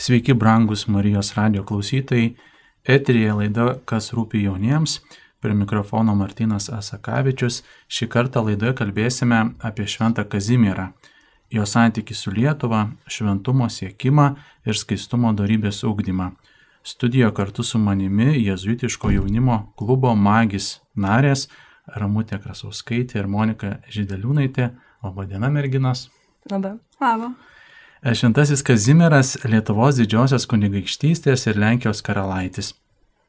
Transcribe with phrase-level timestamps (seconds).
[0.00, 2.36] Sveiki, brangus Marijos radio klausytojai.
[2.86, 5.00] Eterija laida Kas rūpi jauniems.
[5.42, 7.64] Prie mikrofono Martinas Asakavičius.
[7.90, 10.92] Šį kartą laidoje kalbėsime apie Šventą Kazimierą,
[11.50, 14.28] jo santyki su Lietuva, šventumo siekimą
[14.70, 16.30] ir skaistumo darybės ugdymą.
[16.86, 21.48] Studijoje kartu su manimi Jėzuitiško jaunimo klubo Magis narės
[21.90, 24.70] Ramutė Krasauskaitė ir Monika Žideliūnaitė.
[25.02, 26.06] Labadiena, merginas.
[26.46, 26.76] Labą.
[27.02, 27.34] Labą.
[27.98, 32.70] Šventasis Kazimieras Lietuvos didžiosios kunigaikštystės ir Lenkijos karalaitis.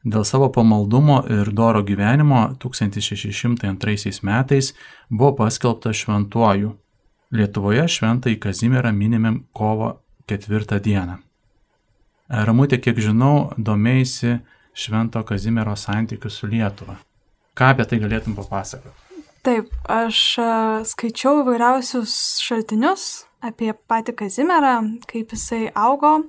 [0.06, 4.68] Dėl savo pamaldumo ir doro gyvenimo 1602 metais
[5.10, 6.76] buvo paskelbtas šventuoju.
[7.34, 9.96] Lietuvoje šventąjį Kazimierą minimim kovo
[10.30, 11.18] 4 dieną.
[12.30, 14.36] Ramutė, kiek žinau, domėjasi
[14.74, 16.94] švento Kazimiero santykių su Lietuva.
[17.58, 18.94] Ką apie tai galėtum papasakoti?
[19.42, 20.38] Taip, aš
[20.92, 22.14] skaičiau įvairiausius
[22.44, 24.74] šaltinius, apie patį Kazimierą,
[25.08, 26.20] kaip jisai augo,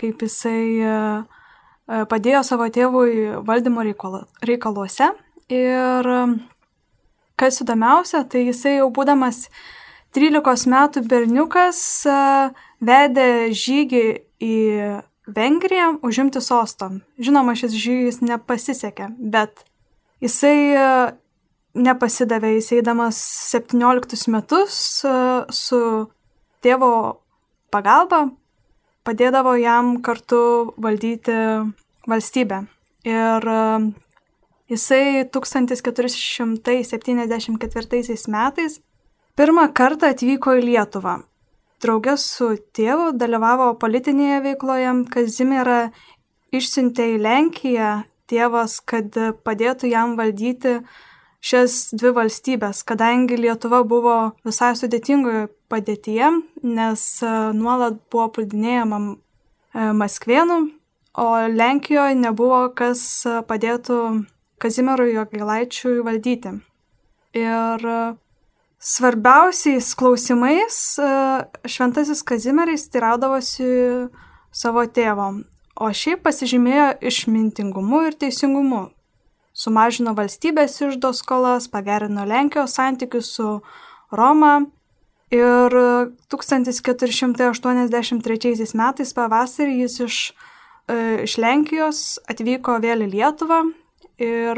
[0.00, 5.10] kaip jisai e, e, padėjo savo tėvui valdymo reikaluose.
[5.52, 6.10] Ir
[7.38, 9.48] kas įdomiausia, tai jisai jau būdamas
[10.16, 12.20] 13 metų berniukas e,
[12.84, 14.06] vedė žygį
[14.44, 14.54] į
[15.24, 16.90] Vengriją užimti sostą.
[17.16, 19.62] Žinoma, šis žygis nepasisekė, bet
[20.20, 21.14] jisai
[21.74, 24.76] nepasidavė, jis eidamas 17 metus
[25.48, 25.80] su
[26.64, 27.20] tėvo
[27.74, 28.20] pagalba
[29.04, 31.36] padėdavo jam kartu valdyti
[32.08, 32.64] valstybę.
[33.04, 33.92] Ir e,
[34.72, 38.80] jisai 1474 metais
[39.36, 41.14] pirmą kartą atvyko į Lietuvą.
[41.84, 45.80] Draugės su tėvu dalyvavo politinėje veikloje, Kazimierą
[46.54, 47.90] išsiuntė į Lenkiją
[48.30, 49.12] tėvas, kad
[49.44, 50.80] padėtų jam valdyti
[51.44, 56.30] šias dvi valstybės, kadangi Lietuva buvo visai sudėtingoje padėtyje,
[56.62, 59.14] nes e, nuolat buvo puldinėjama e,
[59.98, 60.58] Maskvėnų,
[61.18, 63.98] o Lenkijoje nebuvo kas e, padėtų
[64.62, 66.54] Kazimierui Jogailaičiui valdyti.
[67.34, 67.82] Ir
[68.78, 70.76] svarbiausiais klausimais
[71.66, 73.66] šventasis Kazimierais tiraudavosi
[74.54, 75.26] savo tėvo,
[75.74, 78.86] o šiaip pasižymėjo išmintingumu ir teisingumu
[79.54, 83.48] sumažino valstybės išdo skolas, pagerino Lenkijos santykius su
[84.14, 84.60] Roma
[85.34, 85.74] ir
[86.32, 90.16] 1483 metais pavasarį jis iš,
[90.88, 90.90] e,
[91.26, 91.98] iš Lenkijos
[92.30, 93.60] atvyko vėl į Lietuvą
[94.22, 94.54] ir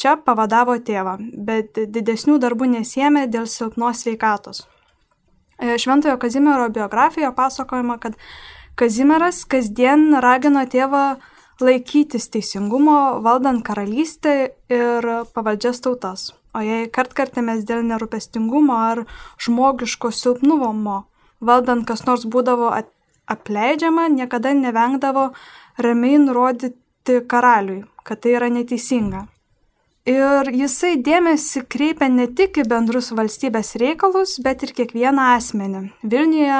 [0.00, 1.14] čia pavadavo tėvą,
[1.46, 4.58] bet didesnių darbų nesėmė dėl silpnos sveikatos.
[5.58, 8.18] E, Šventojo Kazimiero biografijoje pasakojama, kad
[8.74, 11.16] Kazimieras kasdien ragino tėvą
[11.62, 16.32] laikytis teisingumo, valdant karalystę ir pavaldžias tautas.
[16.54, 19.02] O jei kartkartėmės dėl nerūpestingumo ar
[19.42, 21.00] žmogiško silpnumo,
[21.42, 22.70] valdant kas nors būdavo
[23.26, 25.32] apleidžiama, niekada nevengdavo
[25.82, 29.26] ramiai nurodyti karaliui, kad tai yra neteisinga.
[30.04, 35.86] Ir jisai dėmesį kreipia ne tik į bendrus valstybės reikalus, bet ir kiekvieną asmenį.
[36.04, 36.58] Vilniuje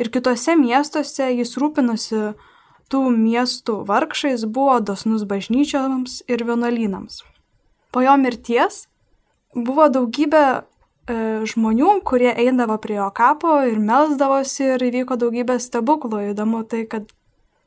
[0.00, 2.32] ir kitose miestuose jis rūpinosi
[2.88, 7.20] tų miestų vargšais buvo dosnus bažnyčioms ir vienuolynams.
[7.92, 8.87] Po jo mirties
[9.56, 10.62] buvo daugybė e,
[11.48, 16.28] žmonių, kurie eidavo prie jo kapo ir melsdavosi ir įvyko daugybė stebuklų.
[16.32, 17.08] Įdomu tai, kad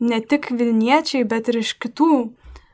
[0.02, 2.12] ne tik Vilniečiai, bet ir iš kitų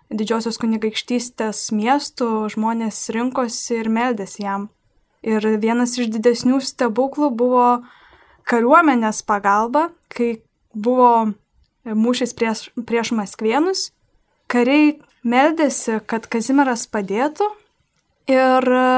[0.08, 4.70] didžiosios kunigaikštystės miestų žmonės rinkosi ir meldėsi jam.
[5.28, 7.68] Ir vienas iš didesnių stebuklų buvo
[8.48, 10.38] kariuomenės pagalba, kai
[10.72, 11.34] buvo
[11.84, 13.90] mūšis prieš, prieš Maskvienus.
[14.48, 17.50] Kariai meldėsi, kad Kazimieras padėtų
[18.32, 18.90] ir e,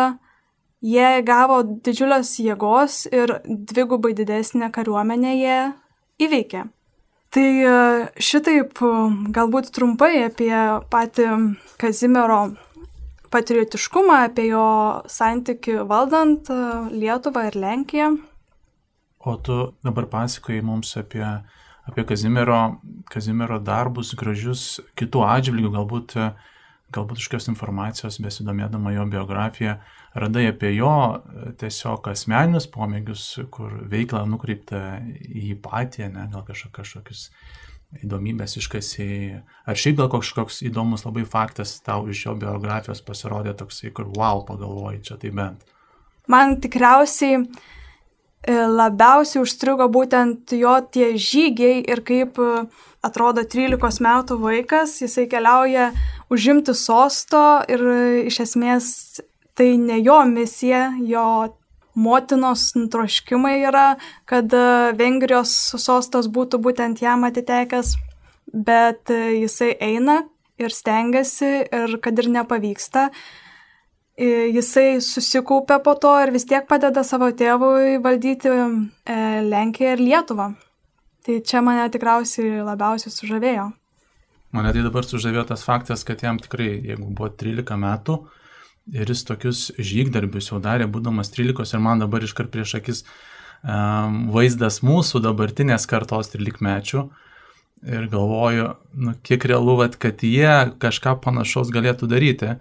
[0.85, 5.59] jie gavo didžiulės jėgos ir dvigubai didesnę kariuomenę jie
[6.25, 6.65] įveikė.
[7.29, 7.75] Tai e,
[8.17, 8.93] šitaip e,
[9.35, 10.53] galbūt trumpai apie
[10.91, 11.29] patį
[11.79, 12.41] Kazimiero
[13.29, 14.65] patriotiškumą, apie jo
[15.05, 16.49] santykių valdant
[16.89, 18.09] Lietuvą ir Lenkiją.
[19.19, 21.23] O tu dabar pasakoji mums apie
[21.89, 26.15] apie Kazimiero, Kazimiero darbus gražius kitų atžvilgių, galbūt,
[26.95, 29.77] galbūt kažkokios informacijos besidomėdama jo biografiją,
[30.17, 30.91] radai apie jo
[31.61, 37.29] tiesiog asmeninius pomėgius, kur veikla nukreipta į jį patį, ne, gal kažkokius
[38.03, 43.89] įdomybės iškasiai, ar šiaip gal kažkoks įdomus labai faktas tau iš jo biografijos pasirodė toksai,
[43.95, 45.65] kur wow, pagalvoji čia tai bent.
[46.29, 47.41] Man tikriausiai
[48.39, 52.61] E, labiausiai užstrigo būtent jo tie žygiai ir kaip e,
[53.03, 55.89] atrodo 13 metų vaikas, jisai keliauja
[56.29, 58.89] užimti sosto ir e, iš esmės
[59.57, 61.25] tai ne jo misija, jo
[61.99, 63.87] motinos nutroškimai yra,
[64.29, 67.95] kad e, Vengrijos sostas būtų būtent jam atitekęs,
[68.53, 70.21] bet e, jisai eina
[70.59, 73.09] ir stengiasi ir kad ir nepavyksta,
[74.19, 78.51] jisai susikaupia po to ir vis tiek padeda savo tėvui valdyti
[79.47, 80.49] Lenkiją ir Lietuvą.
[81.23, 83.69] Tai čia mane tikriausiai labiausiai sužavėjo.
[84.55, 88.17] Mane tai dabar sužavėjo tas faktas, kad jam tikrai, jeigu buvo 13 metų
[88.97, 94.23] ir jis tokius žygdarbius jau darė, būdamas 13 ir man dabar iškart prieš akis um,
[94.33, 97.05] vaizdas mūsų dabartinės kartos 13 mečių
[97.85, 102.55] ir galvoju, nu, kiek realu, vat, kad jie kažką panašaus galėtų daryti,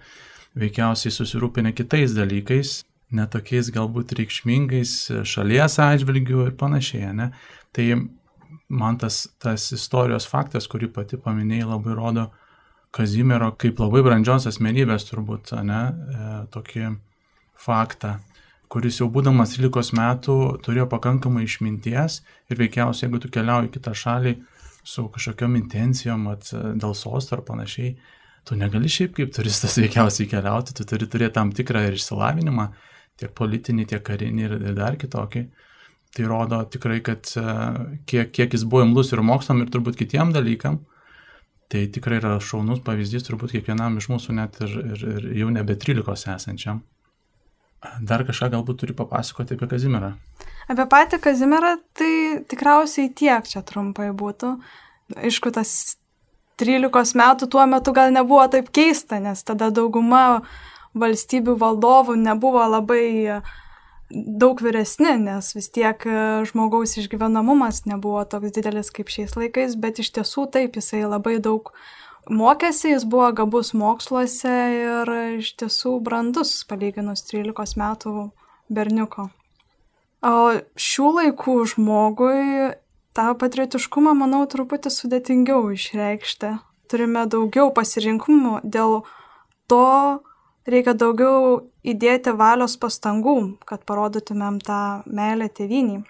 [0.58, 2.82] veikiausiai susirūpinę kitais dalykais,
[3.14, 4.94] netokiais galbūt reikšmingais
[5.26, 7.30] šalies atžvilgių ir panašiai, ne?
[7.74, 7.86] Tai
[8.68, 12.28] man tas, tas istorijos faktas, kurį pati paminėjai, labai rodo
[12.90, 16.86] Kazimiero kaip labai brandžios asmenybės turbūt, ne, e, tokį
[17.60, 18.14] faktą,
[18.72, 24.34] kuris jau būdamas 13 metų turėjo pakankamai išminties ir veikiausiai, jeigu tu keliauji kitą šalį
[24.88, 26.48] su kažkokiam intencijom, at,
[26.80, 27.92] dėl sosto ar panašiai,
[28.48, 32.70] tu negali šiaip kaip turistas veikiausiai keliauti, tu turi turėti tam tikrą ir išsilavinimą,
[33.20, 35.44] tiek politinį, tiek karinį ir dar kitokį.
[36.16, 37.42] Tai rodo tikrai, kad e,
[38.08, 40.80] kiek, kiek jis buvo imlus ir mokslam ir turbūt kitiem dalykam,
[41.68, 45.76] tai tikrai yra šaunus pavyzdys turbūt kiekvienam iš mūsų net ir, ir, ir jau nebe
[45.76, 46.80] 13 esančiam.
[48.02, 50.14] Dar kažką galbūt turi papasakoti apie Kazimirą.
[50.72, 52.10] Apie patį Kazimirą tai
[52.50, 54.56] tikriausiai tiek čia trumpai būtų.
[55.20, 55.94] Aišku, tas
[56.58, 60.40] 13 metų tuo metu gal nebuvo taip keista, nes tada dauguma
[60.98, 63.04] valstybių valdovų nebuvo labai
[63.36, 63.56] uh,
[64.10, 66.18] daug vyresni, nes vis tiek e,
[66.48, 71.72] žmogaus išgyvenamumas nebuvo toks didelis kaip šiais laikais, bet iš tiesų taip, jisai labai daug
[72.28, 78.30] mokėsi, jis buvo gabus moksluose ir iš tiesų brandus, palyginus 13 metų
[78.72, 79.28] berniuko.
[80.24, 80.36] O
[80.74, 82.72] šių laikų žmogui
[83.14, 86.56] tą patriotiškumą, manau, truputį sudėtingiau išreikšti.
[86.88, 89.02] Turime daugiau pasirinkimų dėl
[89.70, 89.84] to,
[90.68, 93.36] reikia daugiau įdėti valios pastangų,
[93.68, 96.04] kad parodytumėm tą meilę tėviniai.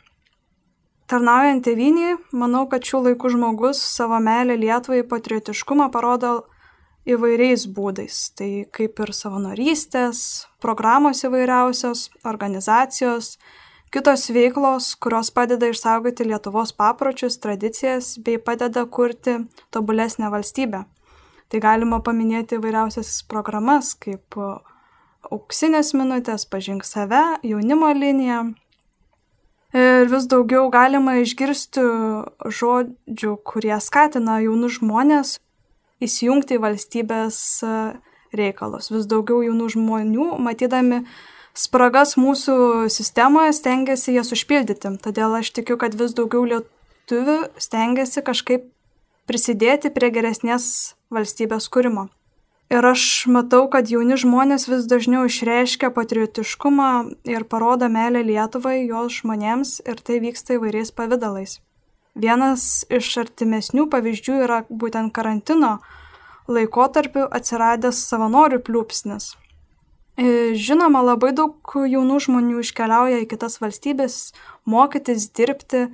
[1.08, 6.42] Tarnaujant tėviniai, manau, kad šių laikų žmogus savo meilę Lietuvai patriotiškumą parodo
[7.08, 8.18] įvairiais būdais.
[8.36, 10.20] Tai kaip ir savanorystės,
[10.60, 13.38] programos įvairiausios, organizacijos,
[13.94, 19.38] kitos veiklos, kurios padeda išsaugoti Lietuvos papročius, tradicijas bei padeda kurti
[19.72, 20.84] tobulesnę valstybę.
[21.48, 24.36] Tai galima paminėti įvairiausias programas, kaip
[25.32, 28.42] auksinės minutės, pažink save, jaunimo linija.
[29.76, 31.82] Ir vis daugiau galima išgirsti
[32.60, 35.34] žodžių, kurie skatina jaunus žmonės
[36.04, 37.40] įsijungti į valstybės
[38.32, 38.88] reikalus.
[38.92, 41.02] Vis daugiau jaunų žmonių, matydami
[41.56, 44.94] spragas mūsų sistemoje, stengiasi jas užpildyti.
[45.04, 48.68] Todėl aš tikiu, kad vis daugiau lietuvių stengiasi kažkaip
[49.28, 52.08] prisidėti prie geresnės valstybės kūrimo.
[52.68, 53.02] Ir aš
[53.32, 56.88] matau, kad jauni žmonės vis dažniau išreiškia patriotiškumą
[57.24, 61.62] ir parodo meilę Lietuvai, jos žmonėms ir tai vyksta įvairiais pavydalais.
[62.12, 65.78] Vienas iš artimesnių pavyzdžių yra būtent karantino
[66.48, 69.32] laikotarpiu atsiradęs savanorių pliūpsnis.
[70.18, 74.32] Žinoma, labai daug jaunų žmonių iškeliauja į kitas valstybės,
[74.66, 75.86] mokytis, dirbti.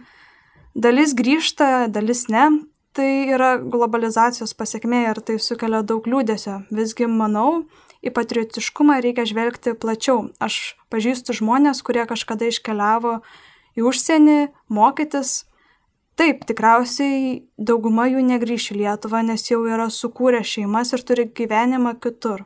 [0.74, 2.48] Dalis grįžta, dalis ne,
[2.94, 6.60] tai yra globalizacijos pasiekmė ir tai sukelia daug liūdėsio.
[6.74, 7.64] Visgi manau,
[8.04, 10.28] į patriotiškumą reikia žvelgti plačiau.
[10.42, 13.18] Aš pažįstu žmonės, kurie kažkada iškeliavo
[13.74, 14.38] į užsienį
[14.72, 15.42] mokytis.
[16.14, 21.96] Taip, tikriausiai dauguma jų negrįš į Lietuvą, nes jau yra sukūrę šeimas ir turi gyvenimą
[21.98, 22.44] kitur.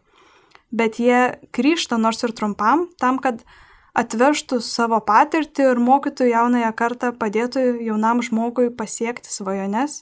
[0.72, 3.44] Bet jie grįžta nors ir trumpam, tam, kad
[3.98, 10.00] atvežtų savo patirtį ir mokytų jaunąją kartą, padėtų jaunam žmogui pasiekti svajones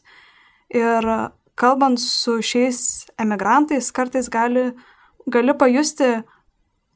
[0.75, 1.07] Ir
[1.55, 4.73] kalbant su šiais emigrantais, kartais gali,
[5.31, 6.23] gali pajusti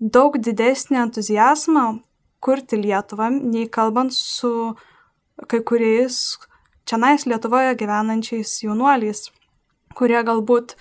[0.00, 1.84] daug didesnį entuzijazmą
[2.40, 4.74] kurti Lietuvą, nei kalbant su
[5.48, 6.38] kai kuriais
[6.88, 9.28] čia nais Lietuvoje gyvenančiais jaunuoliais,
[9.94, 10.74] kurie galbūt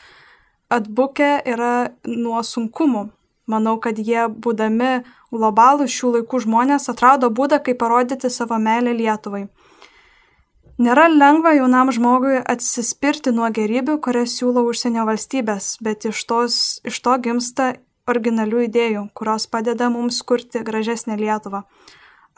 [0.74, 3.10] atbukę yra nuo sunkumų.
[3.50, 5.00] Manau, kad jie, būdami
[5.34, 9.48] globalų šių laikų žmonės, atrado būdą, kaip parodyti savo meilę Lietuvai.
[10.80, 16.56] Nėra lengva jaunam žmogui atsispirti nuo gerybių, kurias siūlo užsienio valstybės, bet iš, tos,
[16.88, 17.74] iš to gimsta
[18.08, 21.66] originalių idėjų, kurios padeda mums kurti gražesnę Lietuvą.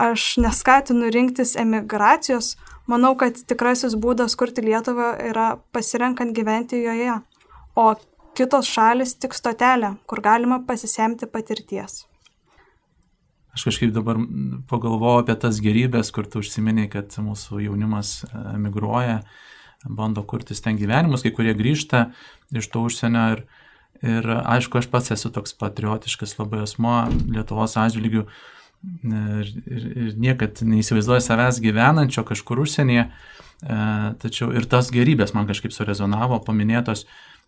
[0.02, 2.56] Aš neskatinu rinktis emigracijos,
[2.90, 7.22] manau, kad tikrasis būdas kurti Lietuvą yra pasirenkant gyventi joje,
[7.78, 7.92] o
[8.34, 12.08] kitos šalis tik stotelė, kur galima pasisemti patirties.
[13.52, 14.20] Aš kažkaip dabar
[14.72, 18.22] pagalvoju apie tas gerybės, kur tu užsiminiai, kad mūsų jaunimas
[18.54, 19.22] emigruoja,
[19.84, 22.06] bando kurtis ten gyvenimus, kai kurie grįžta
[22.56, 23.44] iš to užsienio ir,
[24.06, 26.96] ir aišku, aš pats esu toks patriotiškas labai asmo
[27.28, 33.82] Lietuvos atžvilgių ir, ir, ir niekad neįsivaizduoju savęs gyvenančio kažkur užsienyje, e,
[34.22, 37.06] tačiau ir tas gerybės man kažkaip surezonavo, paminėtos,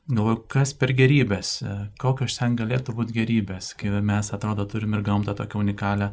[0.07, 5.03] galvoju, kas per gerybės, e, kokios ten galėtų būti gerybės, kai mes atrodo turim ir
[5.05, 6.11] gamtą tokią unikalią,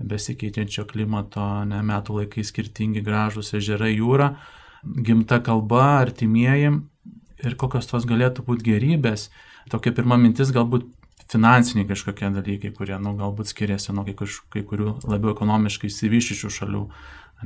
[0.00, 4.34] besikeičiančio klimato, ne metų laikai skirtingi, gražus ežerai, jūra,
[4.84, 6.72] gimta kalba, artimieji
[7.44, 9.30] ir kokios tos galėtų būti gerybės.
[9.70, 10.88] Tokia pirma mintis galbūt
[11.30, 14.16] finansiniai kažkokie dalykai, kurie nu, galbūt skiriasi nuo kai,
[14.50, 16.82] kai kurių labiau ekonomiškai įsivyščiusių šalių.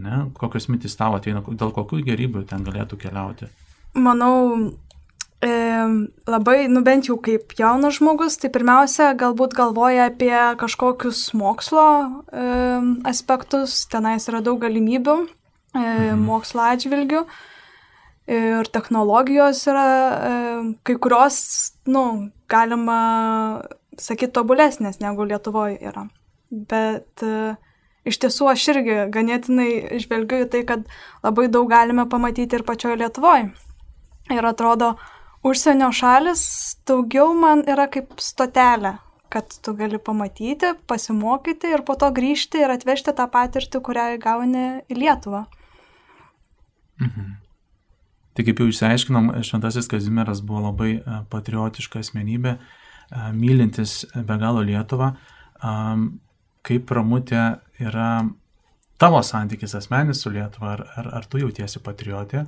[0.02, 0.22] Ne?
[0.34, 3.50] Kokios mintis tavo ateina, dėl kokių gerybių ten galėtų keliauti?
[3.94, 4.72] Manau,
[5.44, 11.86] labai, nu bent jau kaip jaunas žmogus, tai pirmiausia, galbūt galvoja apie kažkokius mokslo
[12.32, 12.44] e,
[13.10, 17.24] aspektus, tenais yra daug galimybių e, mokslo atžvilgių.
[18.24, 20.36] Ir technologijos yra e,
[20.86, 21.36] kai kurios,
[21.84, 23.00] nu, galima
[24.00, 26.06] sakyti, tobulesnės negu Lietuvoje yra.
[26.48, 27.54] Bet e,
[28.08, 30.88] iš tiesų aš irgi ganėtinai žvelgiu į tai, kad
[31.24, 33.50] labai daug galime pamatyti ir pačioje Lietuvoje.
[34.32, 34.94] Ir atrodo,
[35.44, 36.42] užsienio šalis
[36.88, 38.96] daugiau man yra kaip stotelė,
[39.32, 44.66] kad tu gali pamatyti, pasimokyti ir po to grįžti ir atvežti tą patirtį, kurią gauni
[44.88, 45.44] į Lietuvą.
[47.02, 47.32] Mhm.
[48.34, 54.64] Tai kaip jau išsiaiškinom, Šventasis Kazimieras buvo labai e, patriotiška asmenybė, e, mylintis be galo
[54.66, 55.14] Lietuvą.
[56.64, 57.44] Kaip Ramutė
[57.80, 58.08] yra
[59.00, 62.42] tavo santykis asmenis su Lietuva, ar, ar, ar tu jautiesi patriotė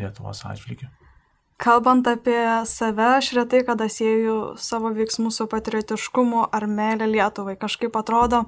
[0.00, 0.90] Lietuvos atžvilgiu?
[1.62, 7.54] Kalbant apie save, aš retai kada sieju savo veiksmus su patriotiškumu ar meilė Lietuvai.
[7.60, 8.42] Kažkaip atrodo,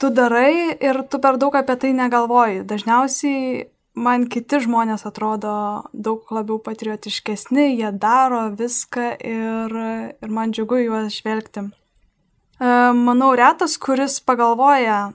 [0.00, 2.62] tu darai ir tu per daug apie tai negalvoji.
[2.70, 5.52] Dažniausiai man kiti žmonės atrodo
[5.92, 9.76] daug labiau patriotiškesni, jie daro viską ir,
[10.16, 11.68] ir man džiugu juos žvelgti.
[11.68, 15.10] E, manau, retas, kuris pagalvoja,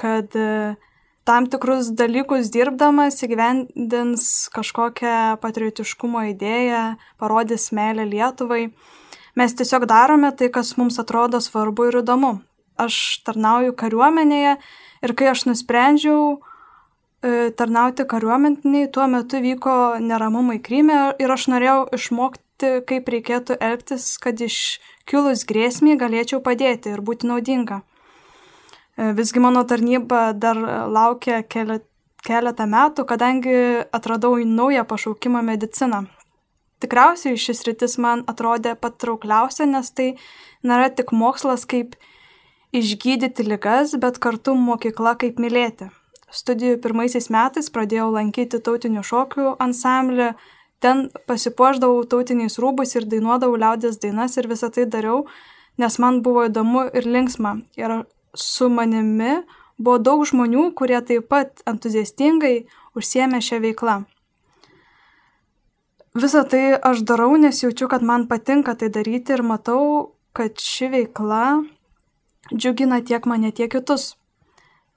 [0.00, 0.32] kad
[1.28, 6.82] tam tikrus dalykus dirbdamas įgyvendins kažkokią patriotiškumo idėją,
[7.20, 8.70] parodys meilę Lietuvai.
[9.36, 12.38] Mes tiesiog darome tai, kas mums atrodo svarbu ir įdomu.
[12.80, 14.56] Aš tarnauju kariuomenėje
[15.04, 16.38] ir kai aš nusprendžiau
[17.18, 24.04] E, tarnauti kariuomeniai, tuo metu vyko neramumai Kryme ir aš norėjau išmokti, kaip reikėtų elgtis,
[24.22, 27.80] kad iškilus grėsmiai galėčiau padėti ir būti naudinga.
[28.98, 30.58] E, visgi mano tarnyba dar
[30.90, 33.56] laukia keletą metų, kadangi
[33.94, 36.04] atradau naują pašaukimą mediciną.
[36.82, 40.12] Tikriausiai šis rytis man atrodė patraukliausia, nes tai
[40.62, 41.96] nėra tik mokslas kaip
[42.74, 45.88] išgydyti ligas, bet kartu mokykla kaip mylėti
[46.34, 50.32] studijų pirmaisiais metais pradėjau lankyti tautinių šokių ansamblį,
[50.82, 55.24] ten pasipuoždavau tautiniais rūbais ir dainuodavau liaudės dainas ir visą tai dariau,
[55.78, 57.58] nes man buvo įdomu ir linksma.
[57.80, 58.02] Ir
[58.34, 59.42] su manimi
[59.78, 62.66] buvo daug žmonių, kurie taip pat entuziastingai
[62.98, 63.98] užsiemė šią veiklą.
[66.18, 70.88] Visą tai aš darau, nes jaučiu, kad man patinka tai daryti ir matau, kad ši
[70.94, 71.44] veikla
[72.54, 74.14] džiugina tiek mane, tiek kitus.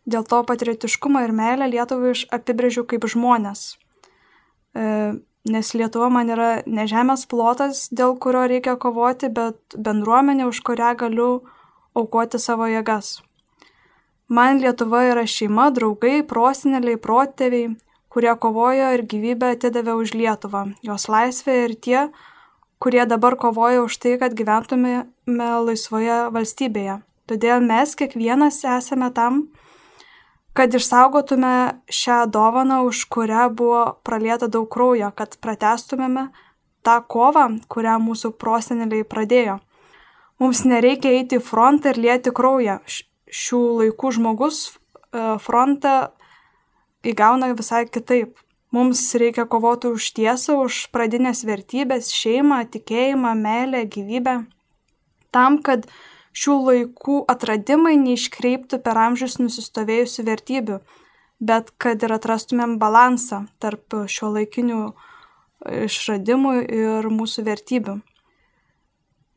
[0.10, 3.76] Dėl to patriotiškumą ir meilę Lietuvai aš apibrėžiu kaip žmonės.
[4.74, 4.86] E,
[5.52, 10.96] nes Lietuva man yra ne žemės plotas, dėl kurio reikia kovoti, bet bendruomenė, už kurią
[11.04, 11.30] galiu
[11.96, 13.20] aukoti savo jėgas.
[14.32, 17.74] Man Lietuva yra šeima, draugai, prosineliai, protėviai,
[18.12, 22.02] kurie kovojo ir gyvybę atidavė už Lietuvą, jos laisvę ir tie,
[22.80, 27.02] kurie dabar kovoja už tai, kad gyventumėme laisvoje valstybėje.
[27.28, 29.44] Todėl mes kiekvienas esame tam,
[30.58, 36.30] kad išsaugotume šią dovaną, už kurią buvo pralieta daug kraujo, kad pratestumėme
[36.84, 39.60] tą kovą, kurią mūsų proseneliai pradėjo.
[40.42, 42.80] Mums nereikia eiti į frontą ir lieti kraują.
[43.30, 45.96] Šių laikų žmogus e, frontą
[47.06, 48.40] įgauna visai kitaip.
[48.74, 54.38] Mums reikia kovoti už tiesą, už pradinės vertybės, šeimą, tikėjimą, meilę, gyvybę.
[55.36, 55.86] Tam, kad
[56.34, 60.80] šių laikų atradimai neiškreiptų per amžius nusistovėjusių vertybių,
[61.38, 64.86] bet kad ir atrastumėm balansą tarp šio laikinių
[65.86, 68.02] išradimų ir mūsų vertybių.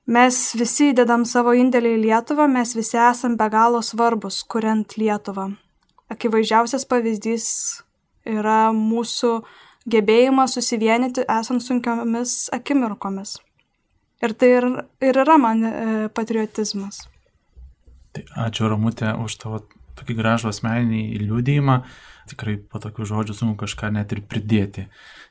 [0.04, 5.54] Mes visi įdedam savo indėlį į Lietuvą, mes visi esam be galo svarbus, kuriant Lietuvą.
[6.12, 7.46] Akivaizdžiausias pavyzdys
[8.28, 9.38] yra mūsų
[9.88, 13.38] gebėjimas susivienyti esant sunkiomis akimirkomis.
[14.24, 14.66] Ir tai ir,
[15.04, 15.72] ir yra man e,
[16.12, 17.06] patriotizmas.
[18.12, 19.62] Tai ačiū Ramutė už tavo
[19.98, 21.78] tokį gražų asmeninį liūdėjimą.
[22.28, 24.86] Tikrai po tokių žodžių sunku kažką net ir pridėti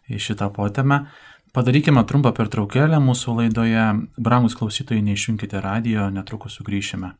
[0.10, 1.04] į šitą potemę.
[1.54, 3.82] Padarykime trumpą pertraukėlę mūsų laidoje.
[4.18, 7.14] Brangus klausytojai, neišjunkite radio, netrukus sugrįšime.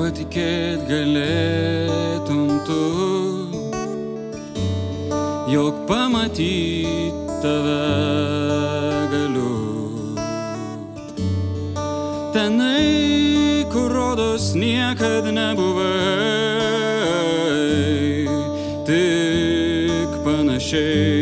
[0.00, 2.80] patikėt galėtum tu,
[5.52, 8.39] jog pamatyt tave
[14.50, 15.86] rodos niekad nebuvai,
[18.86, 21.19] tik panašiai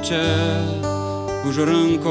[0.00, 0.64] čia
[1.44, 2.08] už rankos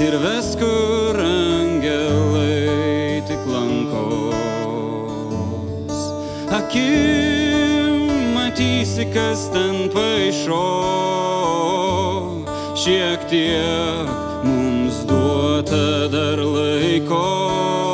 [0.00, 4.32] ir ves, kur angelai tik lankos.
[6.48, 10.64] Akim matysi, kas ten paaišo,
[12.72, 14.08] šiek tiek
[14.48, 17.87] mums duota dar laiko.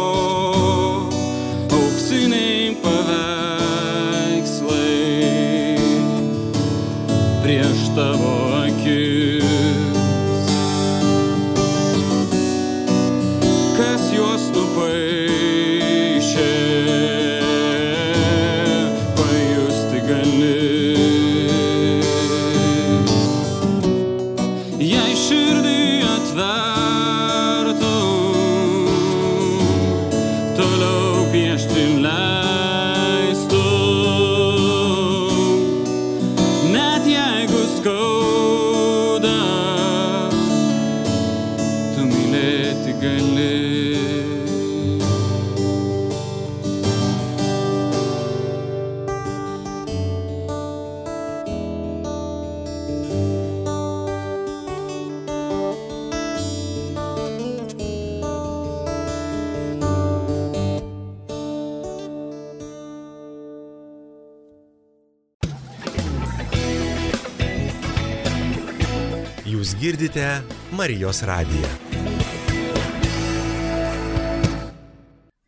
[69.72, 70.42] Girdite
[70.76, 71.68] Marijos radiją.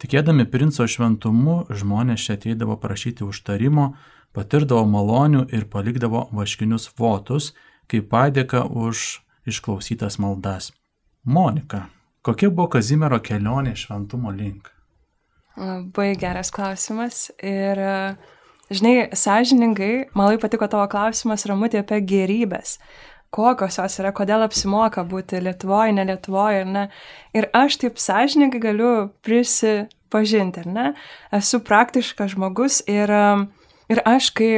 [0.00, 3.94] Tikėdami princo šventumu, žmonės čia ateidavo prašyti užtarimo,
[4.36, 7.52] patirdavo malonių ir palikdavo vaškinius votus,
[7.88, 10.72] kaip padėka už išklausytas maldas.
[11.24, 11.86] Monika,
[12.24, 14.72] kokia buvo Kazimiero kelionė šventumo link?
[15.56, 18.40] Labai geras klausimas ir uh
[18.72, 22.78] Žinai, sąžiningai, man labai patiko tavo klausimas, Ramutė, apie gerybės.
[23.34, 26.84] Kokios jos yra, kodėl apsimoka būti Lietuvoje, ne Lietuvoje, ar ne.
[27.36, 28.92] Ir aš taip sąžiningai galiu
[29.26, 30.86] prisipažinti, ar ne.
[31.34, 33.12] Esu praktiškas žmogus ir,
[33.92, 34.50] ir aš, kai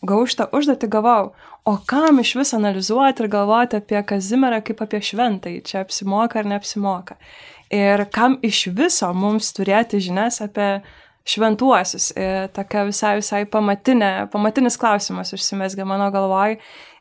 [0.00, 1.34] gavau šitą užduotį, gavau,
[1.68, 6.48] o kam iš vis analizuoti ir galvoti apie Kazimerą kaip apie šventąjį, čia apsimoka ar
[6.48, 7.18] neapsimoka.
[7.70, 10.80] Ir kam iš viso mums turėti žinias apie
[11.30, 12.10] šventuosius.
[12.16, 16.58] E, tokia visai, visai pamatinė, pamatinis klausimas užsimesgė mano galvoj.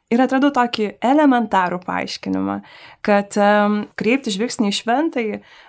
[0.10, 2.56] Ir atradau tokį elementarų paaiškinimą,
[3.06, 5.26] kad um, kreipti žvilgsnį į šventai,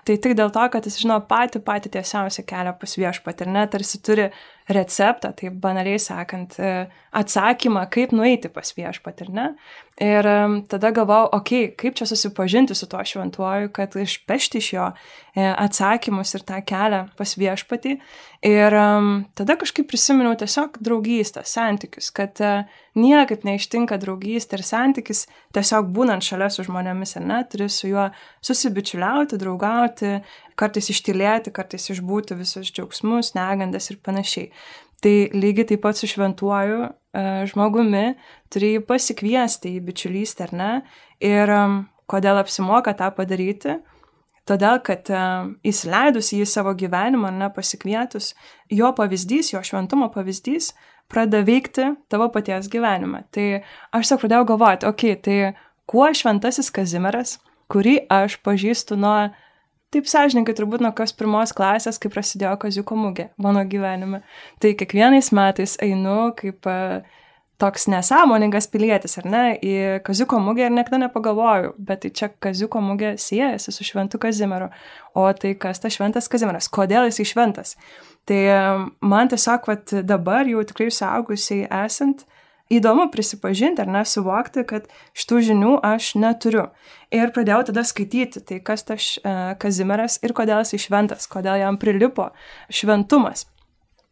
[0.08, 3.74] tai tik dėl to, kad jis žino patį patį tiesiausią kelią pas viešpatį ir net
[3.74, 4.30] tarsi turi
[4.74, 9.46] receptą, taip banaliai sakant, e, atsakymą, kaip nueiti pas viešpatį, ar ne?
[10.00, 10.24] Ir
[10.70, 15.44] tada galvojau, okei, okay, kaip čia susipažinti su tuo šventuoju, kad išpešti iš jo e,
[15.44, 17.98] atsakymus ir tą kelią pas viešpatį.
[18.48, 18.76] Ir
[19.36, 22.54] tada kažkaip prisiminiau tiesiog draugystę, santykius, kad e,
[22.96, 28.08] niekaip neištinka draugystė ir santykis tiesiog būnant šalia su žmonėmis, ar ne, turi su juo
[28.46, 30.14] susibičiuliauti, draugauti,
[30.60, 34.50] kartais ištylėti, kartais išbūti visus džiaugsmus, negandas ir panašiai.
[35.00, 36.90] Tai lygiai taip pat su šventuoju e,
[37.48, 38.04] žmogumi
[38.52, 40.72] turi jį pasikviesti į bičiulystę, ar ne?
[41.24, 41.54] Ir
[42.10, 43.78] kodėl apsimoka tą padaryti?
[44.48, 45.06] Todėl, kad
[45.66, 48.32] įsileidus jį į savo gyvenimą, ar ne pasikvietus,
[48.72, 50.72] jo pavyzdys, jo šventumo pavyzdys
[51.10, 53.24] pradeda veikti tavo paties gyvenime.
[53.34, 53.46] Tai
[53.94, 57.36] aš tiesiog pradėjau galvoti, okei, okay, tai kuo šventasis Kazimieras,
[57.70, 59.30] kurį aš pažįstu nuo
[59.94, 64.22] taip sąžininkai turbūt nuo kokios pirmos klasės, kai prasidėjo kaziuko mugė mano gyvenime.
[64.62, 67.00] Tai kiekvienais metais einu kaip uh,
[67.60, 69.74] toks nesąmoningas pilietis, ar ne, į
[70.06, 74.70] kaziuko mugę ir niekada nepagalvoju, bet tai čia kaziuko mugė siejasi su šventu Kazimieru.
[75.18, 77.76] O tai kas tas šventas Kazimieras, kodėl jis šventas?
[78.28, 78.40] Tai
[79.04, 82.39] man tiesiog, vat, dabar jau tikrai suaugusiai esant, uh,
[82.70, 86.68] įdomu prisipažinti ar nesuvokti, kad šitų žinių aš neturiu.
[87.14, 91.80] Ir pradėjau tada skaityti, tai kas tas e, Kazimieras ir kodėl jis šventas, kodėl jam
[91.82, 92.30] prilipo
[92.70, 93.48] šventumas.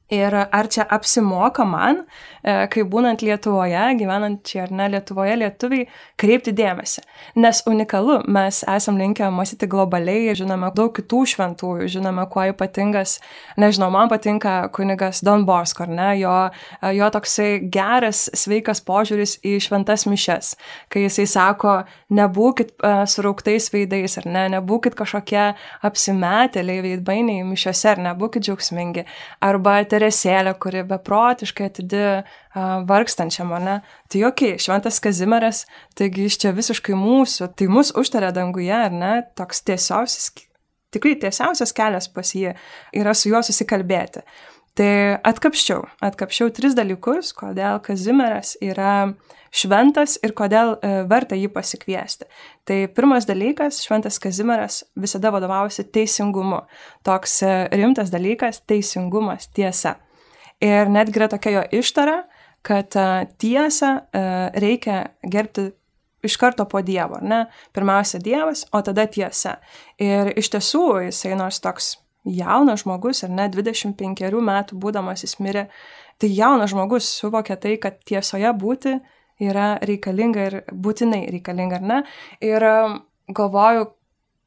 [0.08, 1.98] Ir ar čia apsimoka man,
[2.40, 5.84] e, kai būnant Lietuvoje, gyvenant čia ar ne Lietuvoje, lietuviai,
[6.16, 7.02] kreipti dėmesį.
[7.44, 13.18] Nes unikalu, mes esam linkę mąstyti globaliai, žinome daug kitų šventųjų, žinome, kuo ypatingas,
[13.60, 16.32] nežinau, man patinka kunigas Don Borsko, ar ne, jo,
[16.80, 20.54] e, jo toksai geras, sveikas požiūris į šventas mišes,
[20.88, 25.50] kai jisai sako, nebūkit uh, surauktais veidais, ar ne, nebūkit kažkokie
[25.84, 29.04] apsimetėliai veidbainiai mišiose, ar nebūkit džiaugsmingi.
[29.44, 32.02] Arba Teresėlė, kuri beprotiškai atidi
[32.86, 33.80] vargstančiam, ne?
[34.06, 35.64] Tai jokiai, šventas Kazimieras,
[35.98, 39.10] taigi iš čia visiškai mūsų, tai mus užtarė danguje, ar ne?
[39.38, 40.30] Toks tiesiausias,
[40.94, 42.54] tikrai tiesiausias kelias pas jį
[42.94, 44.22] yra su juo susikalbėti.
[44.78, 49.08] Tai atkapščiau, atkapščiau tris dalykus, kodėl Kazimieras yra
[49.50, 52.28] šventas ir kodėl e, verta jį pasikviesti.
[52.68, 56.60] Tai pirmas dalykas, šventas Kazimieras visada vadovavosi teisingumu.
[57.02, 59.96] Toks e, rimtas dalykas- teisingumas, tiesa.
[60.62, 62.20] Ir netgi yra tokia jo ištara,
[62.62, 63.92] kad e, tiesą
[64.54, 65.72] reikia gerbti
[66.22, 67.48] iš karto po Dievo, ne?
[67.74, 69.58] Pirmiausia Dievas, o tada tiesa.
[69.98, 75.68] Ir iš tiesų jisai nors toks jaunas žmogus, ar ne 25 metų būdamas jis mirė,
[76.18, 78.98] tai jaunas žmogus suvokia tai, kad tiesoje būti
[79.42, 82.00] yra reikalinga ir būtinai reikalinga, ar ne?
[82.44, 82.98] Ir um,
[83.30, 83.86] galvoju,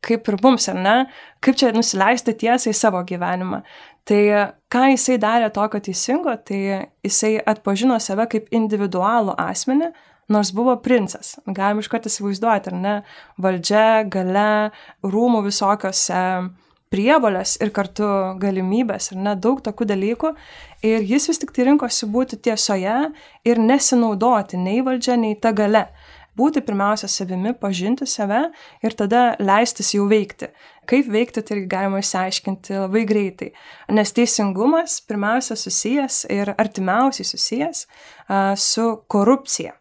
[0.02, 0.96] kaip ir mums, ar ne,
[1.44, 3.62] kaip čia nusileisti tiesai savo gyvenimą.
[4.08, 4.22] Tai
[4.74, 9.92] ką jisai darė tokio teisingo, tai jisai atpažino save kaip individualų asmenį,
[10.32, 11.36] nors buvo princas.
[11.46, 12.96] Galim iš karto įsivaizduoti, ar ne,
[13.42, 14.72] valdžia, gale,
[15.06, 16.24] rūmų visokiose
[16.92, 18.08] prievalės ir kartu
[18.42, 20.34] galimybės ir net daug tokių dalykų.
[20.88, 22.98] Ir jis vis tik tai rinkosi būti tiesoje
[23.48, 25.88] ir nesinaudoti nei valdžia, nei ta gale.
[26.38, 28.46] Būti pirmiausia savimi, pažinti save
[28.84, 30.48] ir tada leistis jau veikti.
[30.88, 33.52] Kaip veikti, tai galima išsiaiškinti labai greitai.
[33.92, 39.76] Nes teisingumas pirmiausia susijęs ir artimiausiai susijęs uh, su korupcija.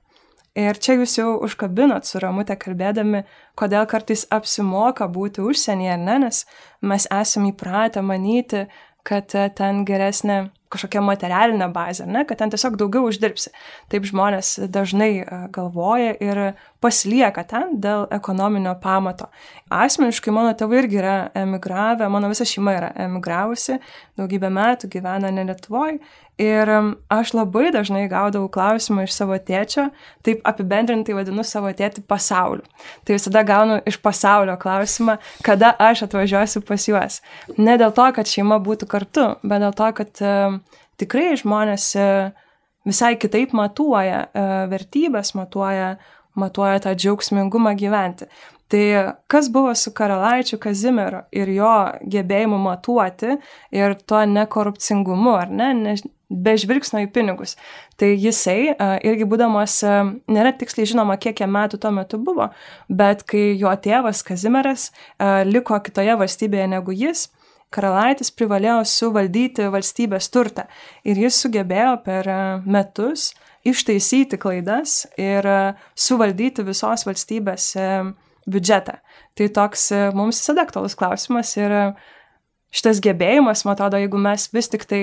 [0.61, 3.23] Ir čia jūs jau užkabinot su Ramute kalbėdami,
[3.57, 6.45] kodėl kartais apsimoka būti užsienyje, ne, nes
[6.85, 8.67] mes esame įpratę manyti,
[9.07, 13.53] kad ten geresnė kažkokia materialinė bazė, ne, kad ten tiesiog daugiau uždirbsi.
[13.93, 16.43] Taip žmonės dažnai e, galvoja ir
[16.81, 19.29] pasilieka ten dėl ekonominio pamato.
[19.71, 23.81] Asmeniškai mano tėvai irgi yra emigravę, mano visa šeima yra emigravusi,
[24.21, 25.99] daugybę metų gyvena ne Lietuvoje
[26.41, 26.71] Ir
[27.13, 29.91] aš labai dažnai gaudavau klausimą iš savo tėčio,
[30.25, 32.65] taip apibendrintai vadinu savo tėtį pasauliu.
[33.05, 37.21] Tai visada gaunu iš pasaulio klausimą, kada aš atvažiuosiu pas juos.
[37.59, 40.57] Ne dėl to, kad šeima būtų kartu, bet dėl to, kad uh,
[41.01, 42.31] tikrai žmonės uh,
[42.89, 45.95] visai kitaip matuoja uh, vertybės, matuoja,
[46.39, 48.31] matuoja tą džiaugsmingumą gyventi.
[48.71, 51.73] Tai kas buvo su karalaičiu Kazimieru ir jo
[52.07, 53.35] gebėjimu matuoti
[53.75, 55.95] ir tuo nekorupcingumu, ar ne, ne
[56.31, 57.57] be žvilgsnio į pinigus.
[57.99, 58.71] Tai jisai
[59.03, 59.81] irgi būdamas,
[60.31, 62.53] nėra tiksliai žinoma, kiek jam metų tuo metu buvo,
[62.87, 64.93] bet kai jo tėvas Kazimieras
[65.51, 67.27] liko kitoje valstybėje negu jis,
[67.75, 70.67] karalaitis privalėjo suvaldyti valstybės turtą
[71.07, 72.29] ir jis sugebėjo per
[72.67, 73.31] metus
[73.67, 75.47] ištaisyti klaidas ir
[75.95, 77.73] suvaldyti visos valstybės
[78.51, 78.97] biudžetą.
[79.37, 81.75] Tai toks mums visada aktualus klausimas ir
[82.75, 85.03] šitas gebėjimas, man atrodo, jeigu mes vis tik tai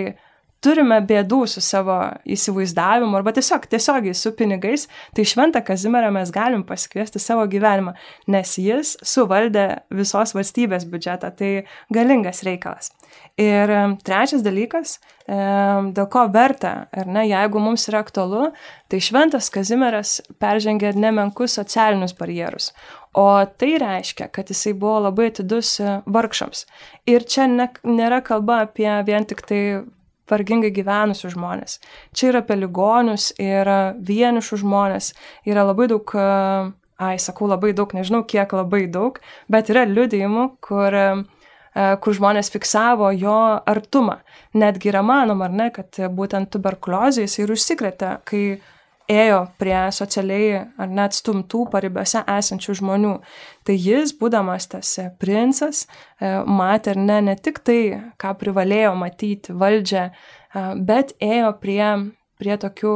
[0.63, 6.63] turime bėdų su savo įsivaizdavimu arba tiesiog tiesiogiai su pinigais, tai šventą Kazimierą mes galim
[6.67, 7.93] pasikviesti savo gyvenimą,
[8.33, 11.51] nes jis suvaldė visos valstybės biudžetą, tai
[11.93, 12.91] galingas reikalas.
[13.37, 13.69] Ir
[14.05, 18.51] trečias dalykas, dėl ko verta, ar ne, jeigu mums yra aktualu,
[18.89, 22.71] tai šventas Kazimieras peržengia nemenkus socialinius barjerus.
[23.17, 26.65] O tai reiškia, kad jisai buvo labai atidus vargšams.
[27.09, 29.61] Ir čia ne, nėra kalba apie vien tik tai
[30.29, 31.77] vargingai gyvenusius žmonės.
[32.15, 35.13] Čia yra apie ligonius, yra vienišus žmonės,
[35.47, 36.13] yra labai daug,
[36.97, 39.19] ai, sakau labai daug, nežinau kiek labai daug,
[39.51, 40.97] bet yra liudijimų, kur,
[41.73, 44.19] kur žmonės fiksavo jo artumą.
[44.57, 48.43] Netgi yra manoma, ar ne, kad būtent tuberkuliozės ir užsikrėtė, kai
[49.11, 53.13] ėjo prie socialiai ar net stumtų paribiuose esančių žmonių.
[53.67, 55.85] Tai jis, būdamas tas princas,
[56.19, 57.79] e, matė ir ne, ne tik tai,
[58.19, 62.93] ką privalėjo matyti valdžią, e, bet ėjo prie, prie tokių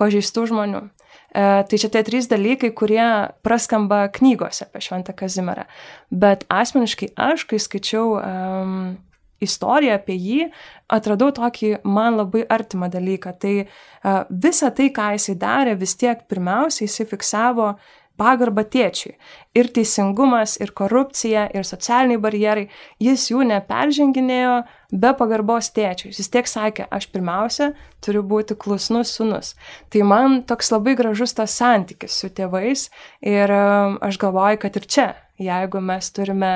[0.00, 0.86] pažeistų žmonių.
[1.30, 3.06] E, tai čia tie trys dalykai, kurie
[3.46, 5.66] praskamba knygose apie Šventą Kazimierą.
[6.10, 8.80] Bet asmeniškai aš, kai skaičiau um,
[9.44, 10.50] istoriją apie jį,
[10.90, 13.34] atradau tokį man labai artimą dalyką.
[13.40, 17.74] Tai uh, visa tai, ką jisai darė, vis tiek pirmiausia jisai fiksavo
[18.20, 19.14] pagarbą tėčiui.
[19.56, 22.66] Ir teisingumas, ir korupcija, ir socialiniai barjerai,
[23.02, 24.58] jis jų neperženginėjo
[24.92, 26.12] be pagarbos tėčiui.
[26.12, 27.72] Jis tiek sakė, aš pirmiausia
[28.04, 29.54] turiu būti klusnus sunus.
[29.92, 32.88] Tai man toks labai gražus tas santykis su tėvais
[33.24, 35.08] ir aš galvoju, kad ir čia,
[35.40, 36.54] jeigu mes turime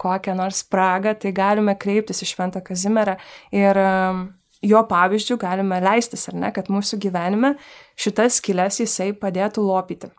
[0.00, 3.16] kokią nors spragą, tai galime kreiptis į Šventą Kazimierą
[3.54, 4.22] ir um,
[4.64, 7.54] jo pavyzdžių galime leistis, ar ne, kad mūsų gyvenime
[8.00, 10.12] šitas skilės jisai padėtų lopyti.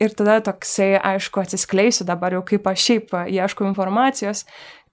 [0.00, 4.46] Ir tada toksai, aišku, atsiskleisiu dabar jau kaip aš šiaip ieškau informacijos,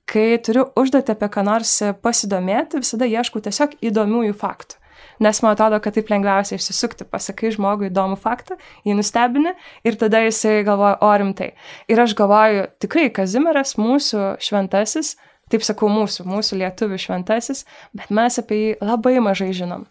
[0.08, 4.84] kai turiu užduotį apie ką nors pasidomėti, visada ieškau tiesiog įdomiųjų faktų
[5.24, 9.54] nes man atrodo, kad taip lengviausia išsisukti, pasakai žmogui įdomų faktą, jį nustebini
[9.88, 11.54] ir tada jisai galvoja, o rimtai.
[11.92, 15.16] Ir aš galvoju, tikrai Kazimieras mūsų šventasis,
[15.52, 19.86] taip sakau mūsų, mūsų lietuvių šventasis, bet mes apie jį labai mažai žinom.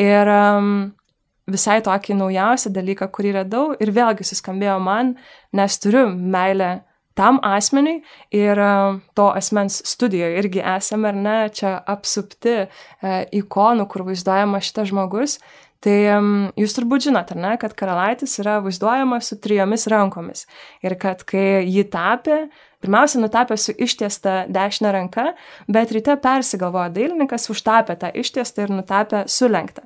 [0.00, 0.72] Ir um,
[1.50, 5.14] visai tokį naujausią dalyką, kurį radau ir vėlgi suskambėjo man,
[5.56, 6.80] nes turiu meilę
[7.16, 8.00] tam asmeniui
[8.36, 8.72] ir e,
[9.16, 12.66] to asmens studijoje irgi esame, ar ne, čia apsupti e,
[13.40, 15.38] ikonų, kur vaizduojama šitas žmogus.
[15.86, 15.96] Tai
[16.58, 20.46] jūs turbūt žinote, ar ne, kad karalaitis yra vaizduojamas su trijomis rankomis.
[20.82, 22.38] Ir kad kai jį tapė,
[22.82, 25.28] pirmiausia, nutapė su ištiesta dešinė ranka,
[25.70, 29.84] bet ryte persigalvojo dailininkas, užtapė tą ištiestą ir nutapė sulenktą.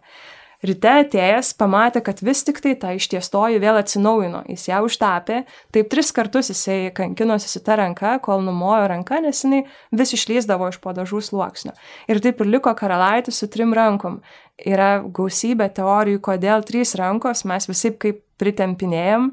[0.61, 5.38] Ryte atėjęs pamatė, kad vis tik tai ta ištiestoji vėl atsinaujino, jis ją užtapė,
[5.73, 9.62] taip tris kartus jisai kankinosi su ta ranka, kol numojo ranka, nes jinai
[9.96, 11.73] vis išlyzdavo iš padažų sluoksnio.
[12.12, 14.20] Ir taip ir liko karalaitis su trim rankom.
[14.61, 19.31] Yra gausybė teorijų, kodėl trys rankos, mes visi kaip pritempinėjom.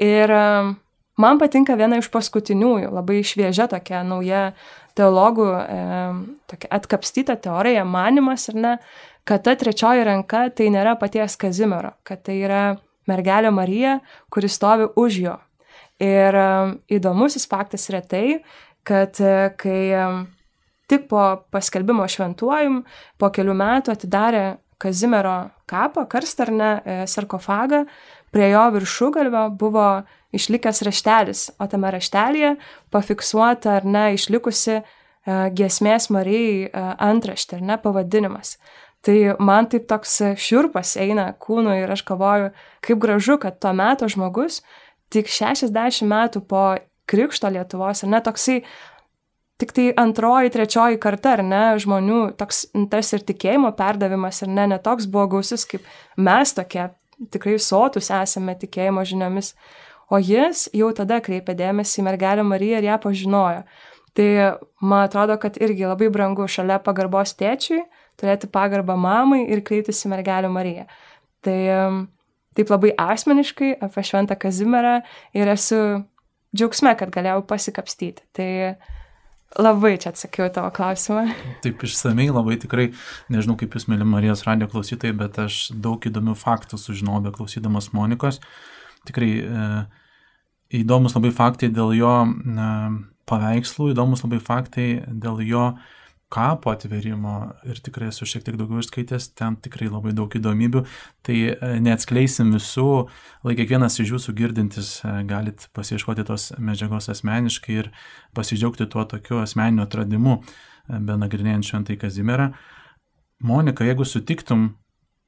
[0.00, 0.78] Ir um,
[1.20, 4.50] man patinka viena iš paskutiniųjų, labai šviežia tokia nauja
[4.98, 5.78] teologų e,
[6.50, 8.72] tokia atkapstyta teorija, manimas ar ne,
[9.30, 12.64] kad ta trečioji ranka tai nėra paties Kazimiero, kad tai yra
[13.06, 15.36] mergelė Marija, kuris stovi už jo.
[16.02, 18.40] Ir um, įdomusis faktas yra tai,
[18.82, 20.24] kad uh, kai um,
[20.90, 21.22] tik po
[21.54, 22.82] paskelbimo šventuojim,
[23.20, 24.44] po kelių metų atidarė
[24.80, 27.84] Kazimiero kapą, karstarnę, e, sarkofagą,
[28.32, 32.54] prie jo viršugalvio buvo išlikęs raštelis, o tame raštelėje
[32.90, 34.82] pafiksuota ar ne išlikusi e,
[35.52, 38.56] giesmės Marijai e, antraštė, ar ne pavadinimas.
[39.06, 42.50] Tai man taip toks šiurpas eina kūnu ir aš galvoju,
[42.84, 44.60] kaip gražu, kad tuo metu žmogus
[45.10, 46.64] tik 60 metų po
[47.10, 48.60] krikšto Lietuvos ir net toksai,
[49.60, 54.68] tik tai antroji, trečioji karta, ar ne, žmonių toks tas ir tikėjimo perdavimas, ir ne,
[54.74, 55.86] netoks buvo gausus, kaip
[56.16, 56.88] mes tokie
[57.32, 59.54] tikrai sotus esame tikėjimo žiniomis.
[60.10, 63.64] O jis jau tada kreipė dėmesį į mergelę Mariją ir ją pažinojo.
[64.16, 64.28] Tai
[64.82, 67.84] man atrodo, kad irgi labai brangu šalia pagarbos tėčiui
[68.20, 70.86] turėti pagarbą mamai ir kreiptis į mergelę Mariją.
[71.44, 71.58] Tai
[72.58, 75.00] taip labai asmeniškai apie Šventą Kazimierą
[75.36, 75.80] ir esu
[76.56, 78.26] džiaugsme, kad galėjau pasikapstyti.
[78.36, 78.50] Tai
[79.58, 81.24] labai čia atsakiau tavo klausimą.
[81.64, 82.90] Taip išsamei labai tikrai,
[83.32, 87.90] nežinau kaip jūs, mėly Marijos radio klausytojai, bet aš daug įdomių faktų sužinojau, be klausydamas
[87.96, 88.40] Monikos.
[89.08, 89.70] Tikrai e,
[90.82, 92.68] įdomus labai faktai dėl jo e,
[93.30, 95.70] paveikslų, įdomus labai faktai dėl jo
[96.30, 97.34] kapo atverimo
[97.66, 100.84] ir tikrai esu šiek tiek daugiau išskaitęs, ten tikrai labai daug įdomybių,
[101.26, 102.90] tai e, neatskleisim visų,
[103.46, 107.90] lai kiekvienas iš jūsų girdintis e, galit pasieškoti tos medžiagos asmeniškai ir
[108.38, 112.52] pasidžiaugti tuo tokiu asmeniniu atradimu, e, be nagrinėjant šventai Kazimierą.
[113.42, 114.68] Monika, jeigu sutiktum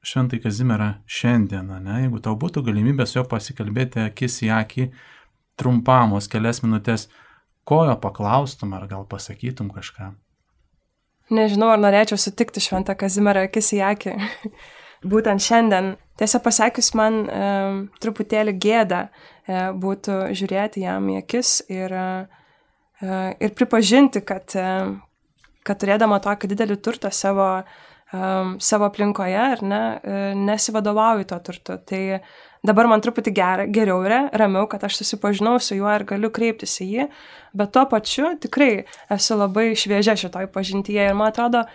[0.07, 4.91] šventai Kazimierą šiandien, ne, jeigu tau būtų galimybė su juo pasikalbėti akis į akį,
[5.59, 7.09] trumpamos kelias minutės,
[7.67, 10.13] ko jo paklaustum ar gal pasakytum kažką?
[11.31, 14.15] Nežinau, ar norėčiau sutikti šventą Kazimierą akis į akį.
[15.13, 17.47] Būtent šiandien, tiesą pasakius, man e,
[18.03, 24.67] truputėlį gėda e, būtų žiūrėti jam į akis ir, e, ir pripažinti, kad, e,
[25.67, 27.92] kad turėdama tokį didelį turtą savo, e,
[28.61, 31.77] savo aplinkoje, ar ne, e, nesivadovauju to turtu.
[31.89, 32.03] Tai
[32.63, 36.77] Dabar man truputį gera, geriau yra, ramiau, kad aš susipažinau su juo ir galiu kreiptis
[36.79, 37.07] į jį,
[37.59, 41.65] bet tuo pačiu tikrai esu labai šviežia šitoj pažintyje ir man atrodo,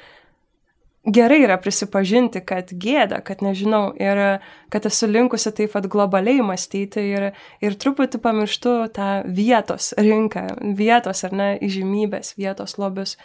[1.05, 4.40] gerai yra prisipažinti, kad gėda, kad nežinau ir
[4.72, 7.29] kad esu linkusi taip pat globaliai mąstyti ir,
[7.61, 10.48] ir truputį pamirštu tą vietos rinką,
[10.79, 13.18] vietos ar ne įžymybės, vietos lobius.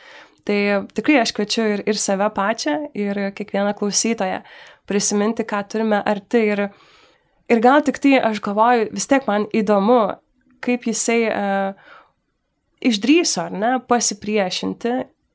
[0.44, 0.60] Tai
[0.92, 4.42] tikrai aš kviečiu ir, ir save pačią, ir kiekvieną klausytoją
[4.90, 6.68] prisiminti, ką turime arti ir
[7.52, 10.16] Ir gal tik tai aš galvoju, vis tiek man įdomu,
[10.64, 11.98] kaip jisai uh,
[12.84, 14.94] išdryso, ar ne, pasipriešinti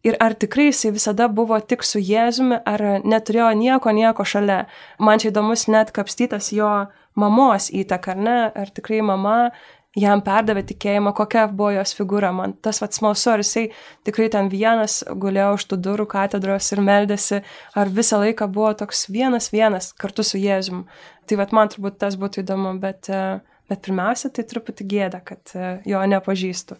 [0.09, 4.63] ir ar tikrai jisai visada buvo tik su Jėzumi, ar neturėjo nieko, nieko šalia.
[4.99, 6.71] Man čia įdomus net kapstytas jo
[7.19, 9.51] mamos įtaka, ar ne, ar tikrai mama
[9.99, 12.31] jam perdavė tikėjimą, kokia buvo jos figūra.
[12.35, 13.67] Man tas pats smalsu, ar jisai
[14.07, 17.43] tikrai ten vienas gulėjo už tų durų katedros ir meldėsi,
[17.79, 20.87] ar visą laiką buvo toks vienas vienas kartu su Jėzum.
[21.29, 25.53] Tai vad man turbūt tas būtų įdomu, bet, e, bet pirmiausia, tai truputį gėda, kad
[25.55, 26.79] e, jo nepažįstu.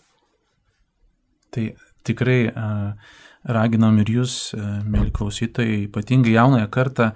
[1.53, 1.65] Tai
[2.05, 3.17] tikrai uh,
[3.49, 4.37] raginam ir jūs,
[4.89, 7.11] mėly klausytojai, ypatingai jaunąją kartą,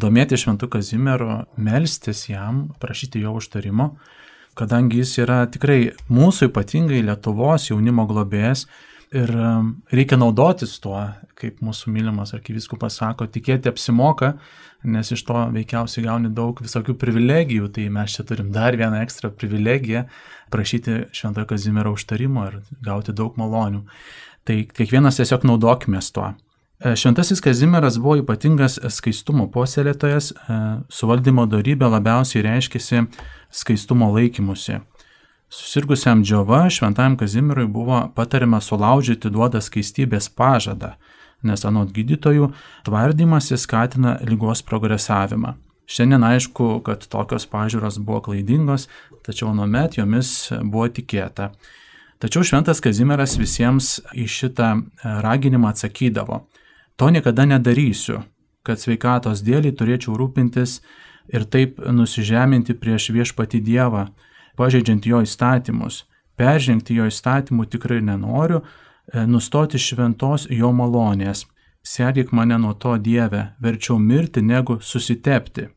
[0.00, 3.94] domėti Šventu Kazimieru, melstis jam, prašyti jo užtarimo.
[4.54, 8.68] Kadangi jis yra tikrai mūsų ypatingai Lietuvos jaunimo globėjas
[9.14, 10.98] ir um, reikia naudotis tuo,
[11.38, 14.34] kaip mūsų mylimas arkiviskupas sako, tikėti apsimoka,
[14.86, 19.30] nes iš to veikiausiai gauni daug visokių privilegijų, tai mes čia turim dar vieną ekstra
[19.34, 20.04] privilegiją
[20.54, 23.84] prašyti Šventojo Kazimiero užtarimo ir gauti daug malonių.
[24.44, 26.34] Tai kiekvienas tiesiog naudokime tuo.
[26.80, 30.56] E, Šventasis Kazimieras buvo ypatingas skaistumo puoselėtojas, e,
[30.90, 33.04] suvaldymo darybė labiausiai reiškėsi
[33.54, 34.80] skaistumo laikymusi.
[35.54, 40.96] Susirgusiam džiova šventajam Kazimierui buvo patariama sulaužyti duodą skaistybės pažadą,
[41.46, 42.50] nes anot gydytojų
[42.88, 45.54] tvardymasis skatina lygos progresavimą.
[45.86, 48.88] Šiandien aišku, kad tokios pažiūros buvo klaidingos,
[49.22, 51.52] tačiau nuomet jomis buvo tikėta.
[52.18, 54.72] Tačiau šventas Kazimieras visiems į šitą
[55.04, 56.40] raginimą atsakydavo.
[56.96, 58.22] To niekada nedarysiu,
[58.62, 60.78] kad sveikatos dėliai turėčiau rūpintis
[61.32, 64.06] ir taip nusižeminti prieš viešpati Dievą,
[64.56, 66.04] pažeidžiant jo įstatymus.
[66.38, 71.46] Peržengti jo įstatymų tikrai nenoriu, e, nustoti šventos jo malonės.
[71.84, 75.68] Sergik mane nuo to Dieve, verčiau mirti negu susitepti.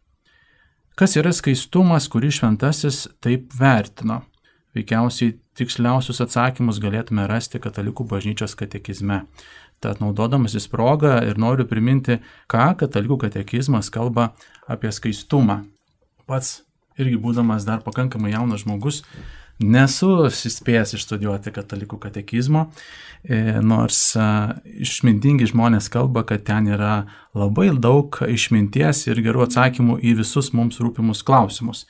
[0.97, 4.23] Kas yra skaistumas, kurį šventasis taip vertino?
[4.77, 9.23] Veikiausiai tiksliausius atsakymus galėtume rasti katalikų bažnyčios katekizme.
[9.81, 12.19] Tad naudodamasis progą ir noriu priminti,
[12.49, 14.31] ką katalikų katekizmas kalba
[14.69, 15.63] apie skaistumą.
[16.29, 16.61] Pats
[16.97, 19.03] irgi būdamas dar pakankamai jaunas žmogus,
[19.61, 22.67] nesu spėjęs išstudijuoti katalikų katekizmo,
[23.23, 24.01] e, nors
[24.65, 27.07] išmintingi žmonės kalba, kad ten yra
[27.37, 31.85] labai daug išminties ir gerų atsakymų į visus mums rūpimus klausimus.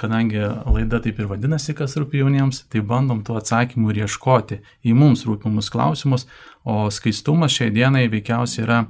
[0.00, 4.94] Kadangi laida taip ir vadinasi, kas rūpi jauniems, tai bandom tų atsakymų ir ieškoti į
[4.98, 6.26] mums rūpimus klausimus,
[6.64, 8.80] o skaistumas šiai dienai veikiausiai yra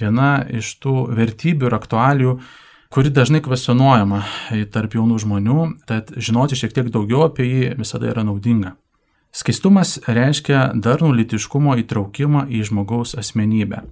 [0.00, 2.36] viena iš tų vertybių ir aktualijų,
[2.92, 4.22] kuri dažnai kvesionuojama
[4.72, 8.76] tarp jaunų žmonių, tad žinoti šiek tiek daugiau apie jį visada yra naudinga.
[9.32, 13.86] Skaistumas reiškia darnų litiškumo įtraukimą į žmogaus asmenybę,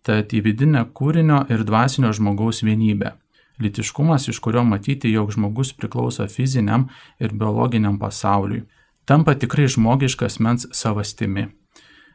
[0.00, 3.12] tad į vidinę kūrinio ir dvasinio žmogaus vienybę.
[3.58, 6.88] Litiškumas, iš kurio matyti, jog žmogus priklauso fiziniam
[7.18, 8.62] ir biologiniam pasauliui,
[9.04, 11.48] tampa tikrai žmogiškas mens savastimi.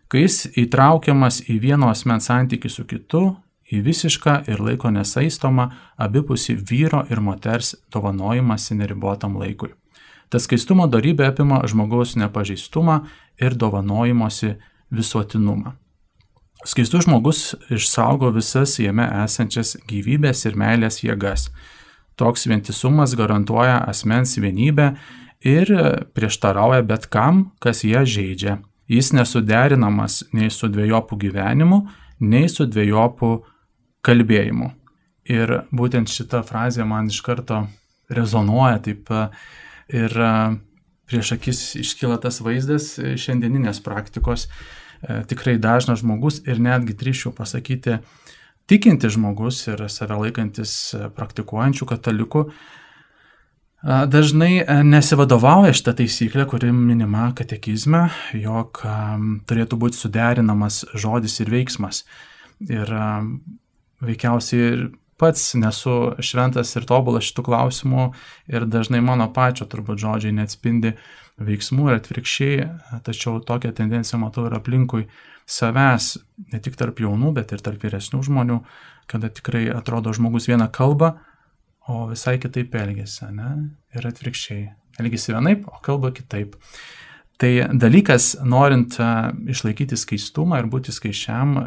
[0.07, 3.23] Kai jis įtraukiamas į vieno asmens santykių su kitu,
[3.73, 9.73] į visišką ir laiko nesaistomą abipusį vyro ir moters dovanojimąsi neribotam laikui.
[10.29, 13.03] Tas skaistumo darybė apima žmogaus nepažeistumą
[13.41, 14.55] ir dovanojimosi
[14.93, 15.73] visuotinumą.
[16.63, 21.49] Skaistus žmogus išsaugo visas jame esančias gyvybės ir meilės jėgas.
[22.15, 24.93] Toks vientisumas garantuoja asmens vienybę
[25.43, 25.71] ir
[26.15, 28.61] prieštarauja bet kam, kas ją žaidžia.
[28.87, 31.81] Jis nesuderinamas nei su dviejopų gyvenimu,
[32.23, 33.31] nei su dviejopų
[34.03, 34.69] kalbėjimu.
[35.35, 37.65] Ir būtent šita frazė man iš karto
[38.11, 39.11] rezonuoja taip
[39.91, 40.15] ir
[41.07, 44.47] prieš akis iškyla tas vaizdas šiandieninės praktikos.
[45.03, 47.99] E, tikrai dažnas žmogus ir netgi drįšiu pasakyti,
[48.71, 50.77] tikinti žmogus ir save laikantis
[51.15, 52.47] praktikuojančių katalikų
[53.83, 58.05] dažnai nesivadovauja šitą taisyklę, kuri minima katekizme,
[58.39, 58.79] jog
[59.49, 62.05] turėtų būti suderinamas žodis ir veiksmas.
[62.63, 62.87] Ir
[64.03, 64.85] veikiausiai ir
[65.19, 68.07] pats nesu šventas ir tobulas šitų klausimų
[68.51, 70.95] ir dažnai mano pačio turbūt žodžiai neatspindi
[71.41, 72.65] veiksmų ir atvirkščiai,
[73.05, 75.07] tačiau tokią tendenciją matau ir aplinkui
[75.49, 76.15] savęs,
[76.53, 78.59] ne tik tarp jaunų, bet ir tarp vyresnių žmonių,
[79.11, 81.15] kada tikrai atrodo žmogus vieną kalbą,
[81.89, 83.49] o visai kitaip elgesi, ne?
[83.97, 84.67] Ir atvirkščiai.
[85.01, 86.55] Elgesi vienaip, o kalba kitaip.
[87.41, 88.95] Tai dalykas, norint
[89.49, 91.57] išlaikyti skaistumą ir būti skaičiam,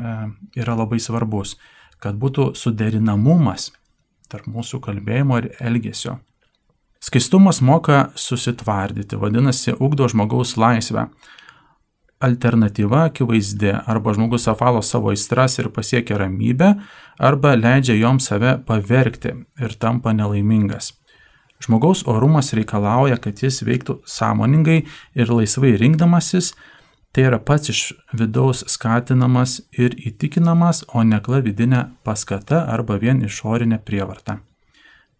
[0.56, 1.56] yra labai svarbus
[2.02, 3.70] kad būtų suderinamumas
[4.30, 6.18] tarp mūsų kalbėjimo ir elgesio.
[7.06, 11.06] Skaistumas moka susitvardyti, vadinasi, ugdo žmogaus laisvę.
[12.20, 16.74] Alternatyva akivaizdi- arba žmogus apvalo savo aistras ir pasiekia ramybę,
[17.18, 19.30] arba leidžia jom save pavergti
[19.60, 20.92] ir tampa nelaimingas.
[21.60, 24.84] Žmogaus orumas reikalauja, kad jis veiktų sąmoningai
[25.14, 26.54] ir laisvai rinkdamasis,
[27.16, 27.78] Tai yra pats iš
[28.12, 34.36] vidaus skatinamas ir įtikinamas, o nekla vidinė paskata arba vien išorinė prievarta.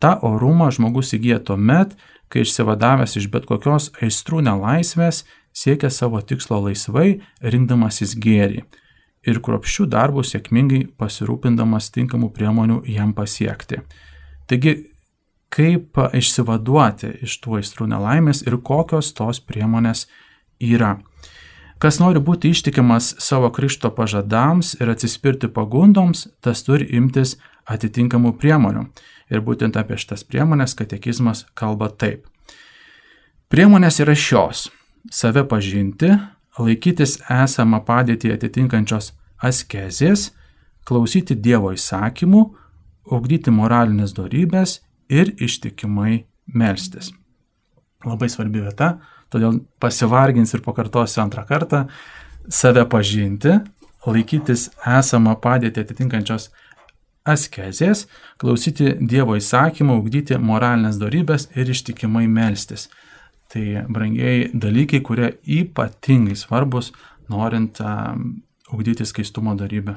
[0.03, 1.95] Ta orumą žmogus įgyja tuo met,
[2.29, 5.25] kai išsivadavęs iš bet kokios aistrų nelaisvės
[5.57, 8.67] siekia savo tikslo laisvai, rinkdamasis gėrį
[9.27, 13.81] ir kruopščių darbų sėkmingai pasirūpindamas tinkamų priemonių jam pasiekti.
[14.47, 14.77] Taigi,
[15.51, 20.07] kaip išsivaduoti iš tų aistrų nelaimės ir kokios tos priemonės
[20.63, 20.97] yra.
[21.83, 27.37] Kas nori būti ištikimas savo krikšto pažadams ir atsispirti pagundoms, tas turi imtis
[27.69, 28.87] atitinkamų priemonių.
[29.31, 32.27] Ir būtent apie šitas priemonės katekizmas kalba taip.
[33.51, 34.69] Priemonės yra šios-
[35.11, 36.13] save pažinti,
[36.59, 39.13] laikytis esamą padėtį atitinkančios
[39.43, 40.31] askezės,
[40.85, 42.55] klausyti Dievo įsakymų,
[43.11, 47.13] ugdyti moralinės darybės ir ištikimai melstis.
[48.05, 49.01] Labai svarbi vieta
[49.33, 51.87] Todėl pasivargins ir pakartosiu antrą kartą-
[52.61, 53.59] save pažinti,
[54.07, 56.66] laikytis esamą padėtį atitinkančios askezės,
[58.41, 62.89] klausyti Dievo įsakymų, ugdyti moralinės darybės ir ištikimai melstis.
[63.53, 66.93] Tai brangiai dalykai, kurie ypatingai svarbus,
[67.31, 69.97] norint um, ugdyti skaistumo darybę.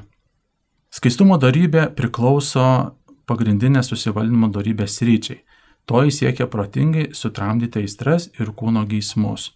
[0.90, 2.96] Skaistumo darybė priklauso
[3.30, 5.40] pagrindinės susivaldymo darybės ryčiai.
[5.86, 9.52] To jis siekia protingai sutramdyti aistras ir kūno geismus.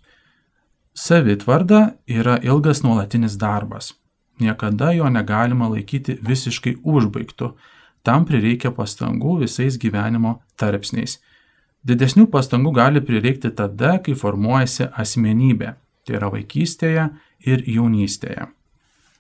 [0.95, 3.93] Savitvarda yra ilgas nuolatinis darbas.
[4.41, 7.53] Niekada jo negalima laikyti visiškai užbaigtų.
[8.05, 11.21] Tam prireikia pastangų visais gyvenimo tarpsniais.
[11.85, 15.75] Didesnių pastangų gali prireikti tada, kai formuojasi asmenybė,
[16.05, 17.09] tai yra vaikystėje
[17.47, 18.49] ir jaunystėje.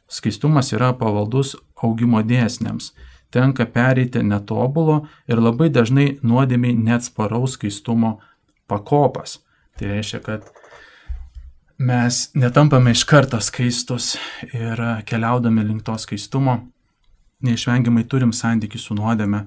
[0.08, 2.92] Skaistumas yra pavaldus augimo dėsniams
[3.34, 5.00] tenka pereiti netobulo
[5.30, 8.12] ir labai dažnai nuodėmiai neatsparaus skaistumo
[8.70, 9.40] pakopas.
[9.74, 10.46] Tai reiškia, kad
[11.78, 14.14] mes netampame iš karto skaistus
[14.52, 16.60] ir keliaudami link to skaistumo
[17.44, 19.44] neišvengiamai turim santykių su nuodėme.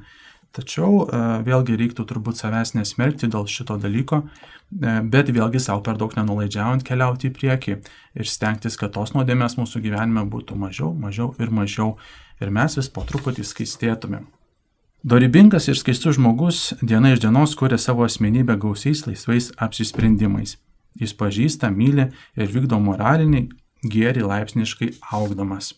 [0.55, 5.99] Tačiau e, vėlgi reiktų turbūt savęs nesmerkti dėl šito dalyko, e, bet vėlgi savo per
[5.99, 7.75] daug nenulaidžiaujant keliauti į priekį
[8.17, 11.97] ir stengtis, kad tos nuodėmės mūsų gyvenime būtų mažiau, mažiau ir mažiau
[12.41, 14.25] ir mes vis po truputį skaistėtumėm.
[15.07, 20.57] Dorybingas ir skaistus žmogus diena iš dienos kuria savo asmenybę gausiais laisvais apsisprendimais.
[20.97, 23.47] Jis pažįsta, myli ir vykdo moralinį
[23.85, 25.73] gėrį laipsniškai augdamas.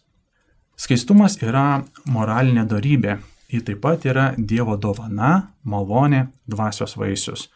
[0.80, 3.20] Skaistumas yra moralinė darybė.
[3.50, 7.48] Ji taip pat yra Dievo dovana, malonė, dvasios vaisius.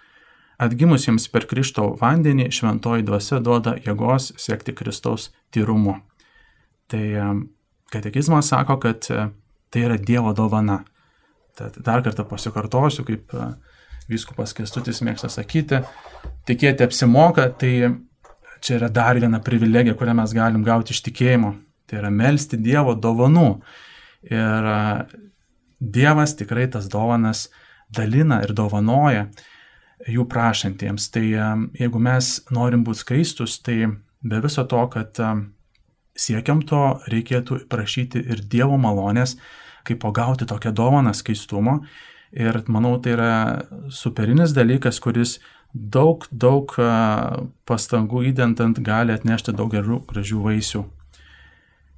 [0.61, 5.99] Atgimusiems per Kristo vandenį šventoji dvasia duoda jėgos siekti Kristaus tyrumu.
[6.89, 7.03] Tai
[7.93, 10.81] katekizmas sako, kad tai yra Dievo dovana.
[11.57, 13.33] Tad dar kartą pasikartosiu, kaip
[14.09, 15.81] viskupas Kestutis mėgsta sakyti,
[16.47, 17.73] tikėti apsimoka, tai
[18.63, 21.53] čia yra dar viena privilegija, kurią mes galim gauti iš tikėjimo.
[21.89, 23.49] Tai yra melstį Dievo dovanų.
[24.31, 24.69] Ir
[25.83, 27.49] Dievas tikrai tas dovanas
[27.93, 29.27] dalina ir dovanoja
[30.07, 31.09] jų prašantiems.
[31.11, 33.91] Tai jeigu mes norim būti skaistus, tai
[34.23, 35.19] be viso to, kad
[36.15, 39.35] siekiam to, reikėtų prašyti ir Dievo malonės,
[39.83, 41.81] kaip pagauti tokią dovaną skaistumo.
[42.33, 43.33] Ir manau, tai yra
[43.93, 45.37] superinis dalykas, kuris
[45.73, 46.73] daug, daug
[47.69, 50.83] pastangų įdentant gali atnešti daug gerų, gražių vaisių.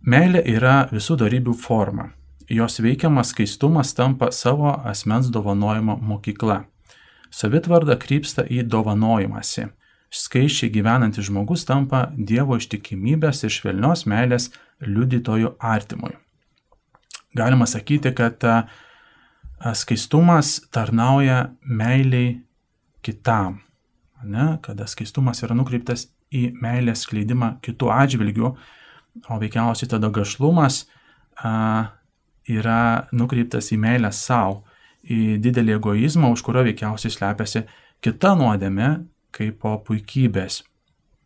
[0.06, 2.12] Meilė yra visų darybių forma
[2.50, 6.64] jos veikiamas skaistumas tampa savo asmens dovanojimo mokykla.
[7.32, 9.68] Savitvarda krypsta į dovanojimąsi.
[10.16, 16.14] Skaičiai gyvenantis žmogus tampa Dievo ištikimybės ir švelnios meilės liudytojų artimui.
[17.36, 18.40] Galima sakyti, kad
[19.74, 22.42] skaistumas tarnauja meiliai
[23.02, 23.60] kitam.
[24.24, 24.58] Ne?
[24.62, 28.52] Kada skaistumas yra nukreiptas į meilės skleidimą kitų atžvilgių,
[29.30, 30.84] o veikiausiai tada gašlumas
[31.38, 31.92] a,
[32.50, 34.64] yra nukreiptas į meilę savo,
[35.06, 37.66] į didelį egoizmą, už kurio veikiausiai slepiasi
[38.04, 38.90] kita nuodėmė
[39.36, 40.64] kaip po puikybės.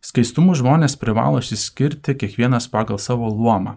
[0.00, 3.76] Skaistumu žmonės privalo išsiskirti kiekvienas pagal savo luomą.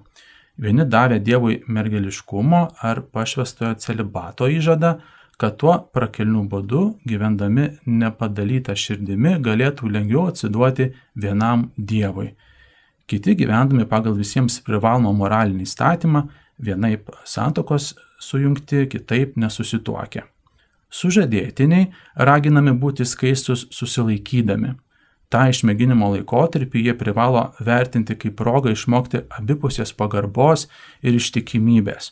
[0.58, 5.00] Vieni davė Dievui mergeliškumo ar pašvestojo celibato įžadą,
[5.42, 12.36] kad tuo prakelnių būdu, gyvendami nepadalytą širdimi, galėtų lengviau atsiduoti vienam Dievui.
[13.10, 16.28] Kiti gyvendami pagal visiems privalomą moralinį įstatymą
[16.64, 20.24] vienaip santokos sujungti, kitaip nesusituokę.
[20.94, 24.76] Sužadėtiniai raginami būti skaistus susilaikydami.
[25.34, 30.68] Ta išmėginimo laikotarpį jie privalo vertinti kaip progą išmokti abipusės pagarbos
[31.02, 32.12] ir ištikimybės,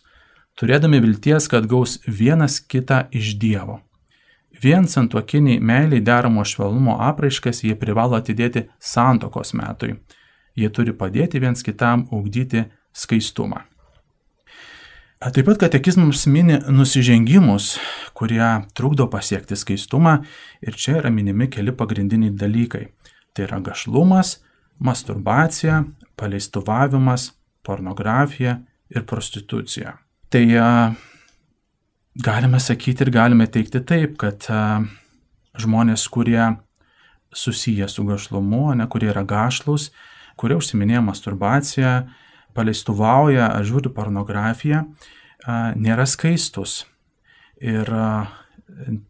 [0.57, 3.78] turėdami vilties, kad gaus vienas kitą iš Dievo.
[4.63, 9.99] Vien santuokiniai meiliai deramo švelnumo apraiškas jie privalo atidėti santokos metui.
[10.57, 13.61] Jie turi padėti viens kitam ugdyti skaistumą.
[15.22, 17.76] Taip pat katekizmas mini nusižengimus,
[18.17, 20.15] kurie trukdo pasiekti skaistumą
[20.65, 22.88] ir čia yra minimi keli pagrindiniai dalykai.
[23.34, 24.39] Tai yra gašlumas,
[24.79, 25.84] masturbacija,
[26.19, 27.32] paleistuvavimas,
[27.63, 28.59] pornografija
[28.89, 29.95] ir prostitucija.
[30.29, 30.43] Tai
[32.15, 34.47] galime sakyti ir galime teikti taip, kad
[35.59, 36.57] žmonės, kurie
[37.32, 39.91] susiję su gašlumu, ne kurie yra gašlus,
[40.36, 41.95] kurie užsiminėja masturbaciją,
[42.57, 44.84] paleistuvauja, žiūri pornografiją,
[45.79, 46.82] nėra skaistus.
[47.61, 47.88] Ir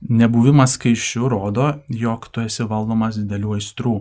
[0.09, 3.95] nebuvimas skaičių rodo, jog tu esi valdomas didelių aistrų.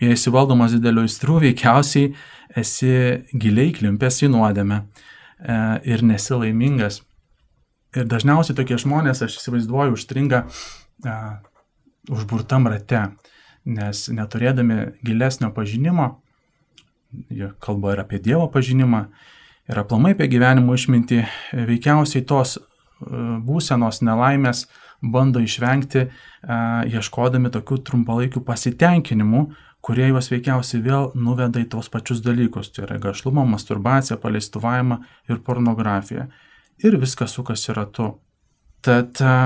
[0.00, 2.14] Jei esi valdomas didelių aistrų, veikiausiai
[2.60, 2.94] esi
[3.36, 4.86] giliai klimpęs į nuodėmę e,
[5.92, 7.02] ir nesi laimingas.
[7.94, 11.36] Ir dažniausiai tokie žmonės, aš įsivaizduoju, užstringa uh,
[12.10, 13.02] užburtam rate,
[13.68, 16.14] nes neturėdami gilesnio pažinimo,
[17.62, 19.04] kalba ir apie Dievo pažinimą,
[19.70, 21.20] ir aplamai apie gyvenimo išmintį,
[21.68, 22.64] veikiausiai tos e,
[23.00, 24.66] būsenos nelaimės
[25.00, 26.10] bando išvengti, e,
[26.92, 29.44] ieškodami tokių trumpalaikių pasitenkinimų,
[29.80, 32.72] kurie juos veikiausiai vėl nuveda į tos pačius dalykus.
[32.72, 36.28] Tai yra gašlumą, masturbaciją, paleistuvavimą ir pornografiją.
[36.84, 38.18] Ir viskas sukasi ratu.
[38.84, 39.36] Tad e,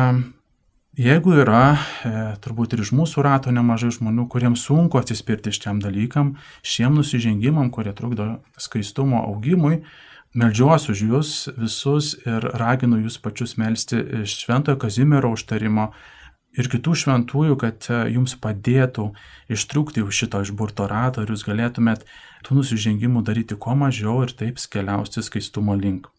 [0.95, 1.75] Jeigu yra,
[2.07, 7.73] e, turbūt ir iš mūsų rato nemažai žmonių, kuriems sunku atsispirti šiam dalykam, šiem nusižengimam,
[7.75, 8.29] kurie trukdo
[8.63, 9.81] skaistumo augimui,
[10.35, 15.93] melžiuosi už jūs visus ir raginu jūs pačius melstį iš Šventojo Kazimiero užtarimo
[16.59, 19.09] ir kitų šventųjų, kad e, jums padėtų
[19.55, 22.05] ištrūkti iš šito išburto rato ir jūs galėtumėt
[22.47, 26.11] tų nusižengimų daryti kuo mažiau ir taip skeliausti skaistumo link.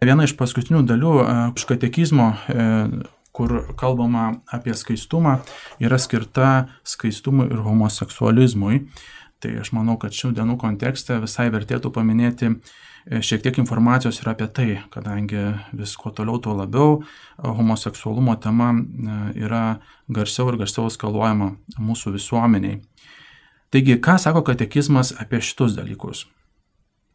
[0.00, 1.14] Viena iš paskutinių dalių
[1.54, 2.28] iš e, katekizmo
[3.36, 5.38] kur kalbama apie skaistumą,
[5.78, 8.80] yra skirta skaistumui ir homoseksualizmui.
[9.40, 12.56] Tai aš manau, kad šių dienų kontekste visai vertėtų paminėti e,
[13.10, 15.40] šiek tiek informacijos ir apie tai, kadangi
[15.74, 17.00] vis kuo toliau, tuo labiau
[17.42, 18.70] homoseksualumo tema
[19.34, 22.78] yra garsiau ir garsiau skaluojama mūsų visuomeniai.
[23.70, 26.24] Taigi, ką sako katekizmas apie šitus dalykus?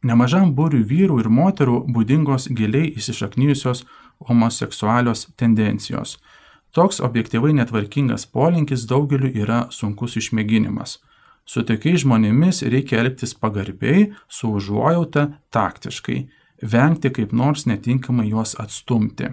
[0.05, 3.85] Nemažam būriui vyrų ir moterų būdingos giliai įsišaknyjusios
[4.27, 6.19] homoseksualios tendencijos.
[6.75, 10.99] Toks objektyvai netvarkingas polinkis daugeliu yra sunkus išmėginimas.
[11.45, 16.19] Su tokiais žmonėmis reikia elgtis pagarbiai, su užuojauta, taktiškai,
[16.61, 19.29] vengti kaip nors netinkamai juos atstumti.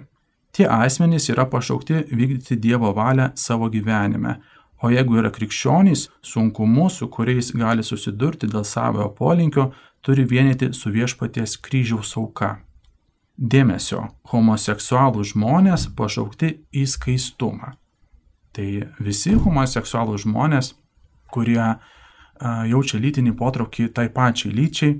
[0.53, 4.37] Tie asmenys yra pašaukti vykdyti Dievo valią savo gyvenime,
[4.83, 9.71] o jeigu yra krikščionys, sunkumus, su kuriais gali susidurti dėl savojo polinkio,
[10.03, 12.57] turi vienyti su viešpaties kryžiaus auka.
[13.33, 17.73] Dėmesio, homoseksualų žmonės pašaukti į skaistumą.
[18.53, 18.67] Tai
[19.01, 20.75] visi homoseksualų žmonės,
[21.33, 21.79] kurie
[22.69, 24.97] jaučia lytinį potraukį tai pačiai lyčiai,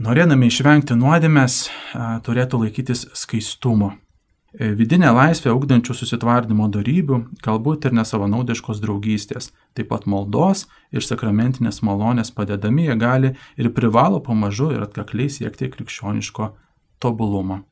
[0.00, 1.68] norėdami išvengti nuodėmės,
[2.24, 3.94] turėtų laikytis skaistumo.
[4.54, 11.80] E, vidinę laisvę ugdančių susitvardymo darybių, galbūt ir nesavanaudiškos draugystės, taip pat maldos ir sakramentinės
[11.82, 16.52] malonės padedami jie gali ir privalo pamažu ir atkakliai siekti krikščioniško
[17.02, 17.64] tobulumo.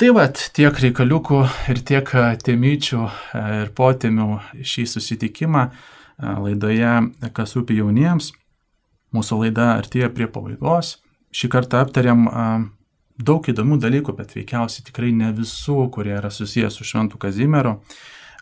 [0.00, 2.08] Tai vad tiek reikaliukų ir tiek
[2.46, 3.04] temyčių
[3.36, 5.66] ir potemių šį susitikimą
[6.40, 6.94] laidoje
[7.36, 8.32] Kas rūpi jauniems.
[9.16, 10.98] Mūsų laida artėja prie pabaigos.
[11.34, 12.26] Šį kartą aptariam
[13.18, 17.78] daug įdomių dalykų, bet veikiausiai tikrai ne visų, kurie yra susijęs su Šventu Kazimieru.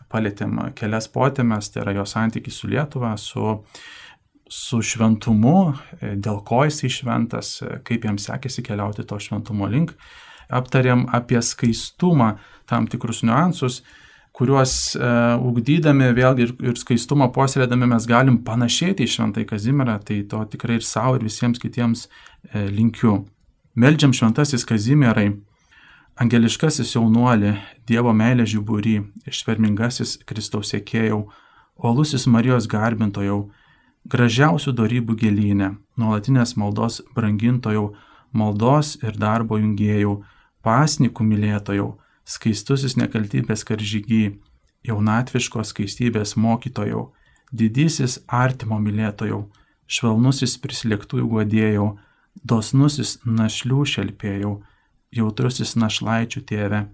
[0.08, 3.58] Palėtėm kelias potėmės, tai yra jo santykis su Lietuva, su,
[4.48, 9.92] su šventumu, dėl ko jisai šventas, kaip jam sekėsi keliauti to šventumo link.
[10.48, 12.38] Aptarėm apie skaistumą,
[12.68, 13.82] tam tikrus niuansus,
[14.38, 15.08] kuriuos e,
[15.50, 20.78] ugdydami vėlgi ir, ir skaistumą puoselėdami mes galim panašėti į šventai Kazimierą, tai to tikrai
[20.78, 23.24] ir savo ir visiems kitiems e, linkiu.
[23.78, 25.32] Meldžiam šventasis Kazimierai,
[26.22, 27.56] angeliškasis jaunuolį,
[27.88, 28.96] Dievo meilė žiburį,
[29.30, 31.24] išvermingasis Kristaus sėkėjau,
[31.78, 33.48] olusis Marijos garbintojau,
[34.08, 37.92] gražiausių darybų gėlynė, nuolatinės maldos brangintojau,
[38.30, 40.20] maldos ir darbo jungėjau,
[40.62, 41.96] pasnikų mylėtojau,
[42.28, 44.38] skaistusis nekaltybės karžygy,
[44.86, 47.08] jaunatviškos skaistybės mokytojau,
[47.52, 49.46] didysis artimo mylėtojau,
[49.88, 51.88] švelnusis prislėgtųjų guodėjau,
[52.44, 54.52] dosnusis našlių šelpėjau,
[55.14, 56.84] jautrusis našlaičių tėve,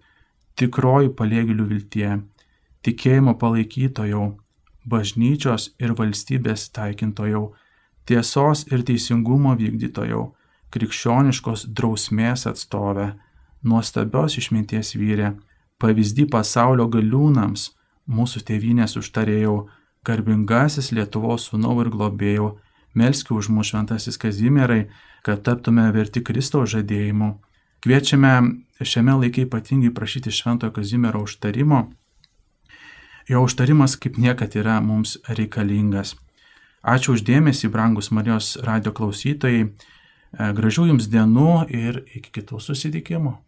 [0.59, 2.11] tikroji palėgėlių viltie,
[2.87, 4.25] tikėjimo palaikytojau,
[4.87, 7.49] bažnyčios ir valstybės taikintojau,
[8.07, 10.29] tiesos ir teisingumo vykdytojau,
[10.75, 13.15] krikščioniškos drausmės atstovę,
[13.65, 15.35] nuostabios išminties vyrė,
[15.81, 17.71] pavyzdį pasaulio galiūnams,
[18.07, 19.57] mūsų tėvynės užtarėjau,
[20.05, 22.55] garbingasis Lietuvos sūnau ir globėjau,
[22.95, 24.89] melskiu už mūsų šventasis Kazimierai,
[25.25, 27.35] kad taptume verti Kristaus žadėjimu.
[27.85, 28.35] Kviečiame
[28.81, 31.87] šiame laikė ypatingai prašyti šventojo Kazimiero užtarimo.
[33.29, 36.15] Jo užtarimas kaip niekad yra mums reikalingas.
[36.85, 39.71] Ačiū uždėmesį, brangus Marijos radio klausytojai.
[40.35, 43.39] Gražių jums dienų ir iki kitų susitikimų.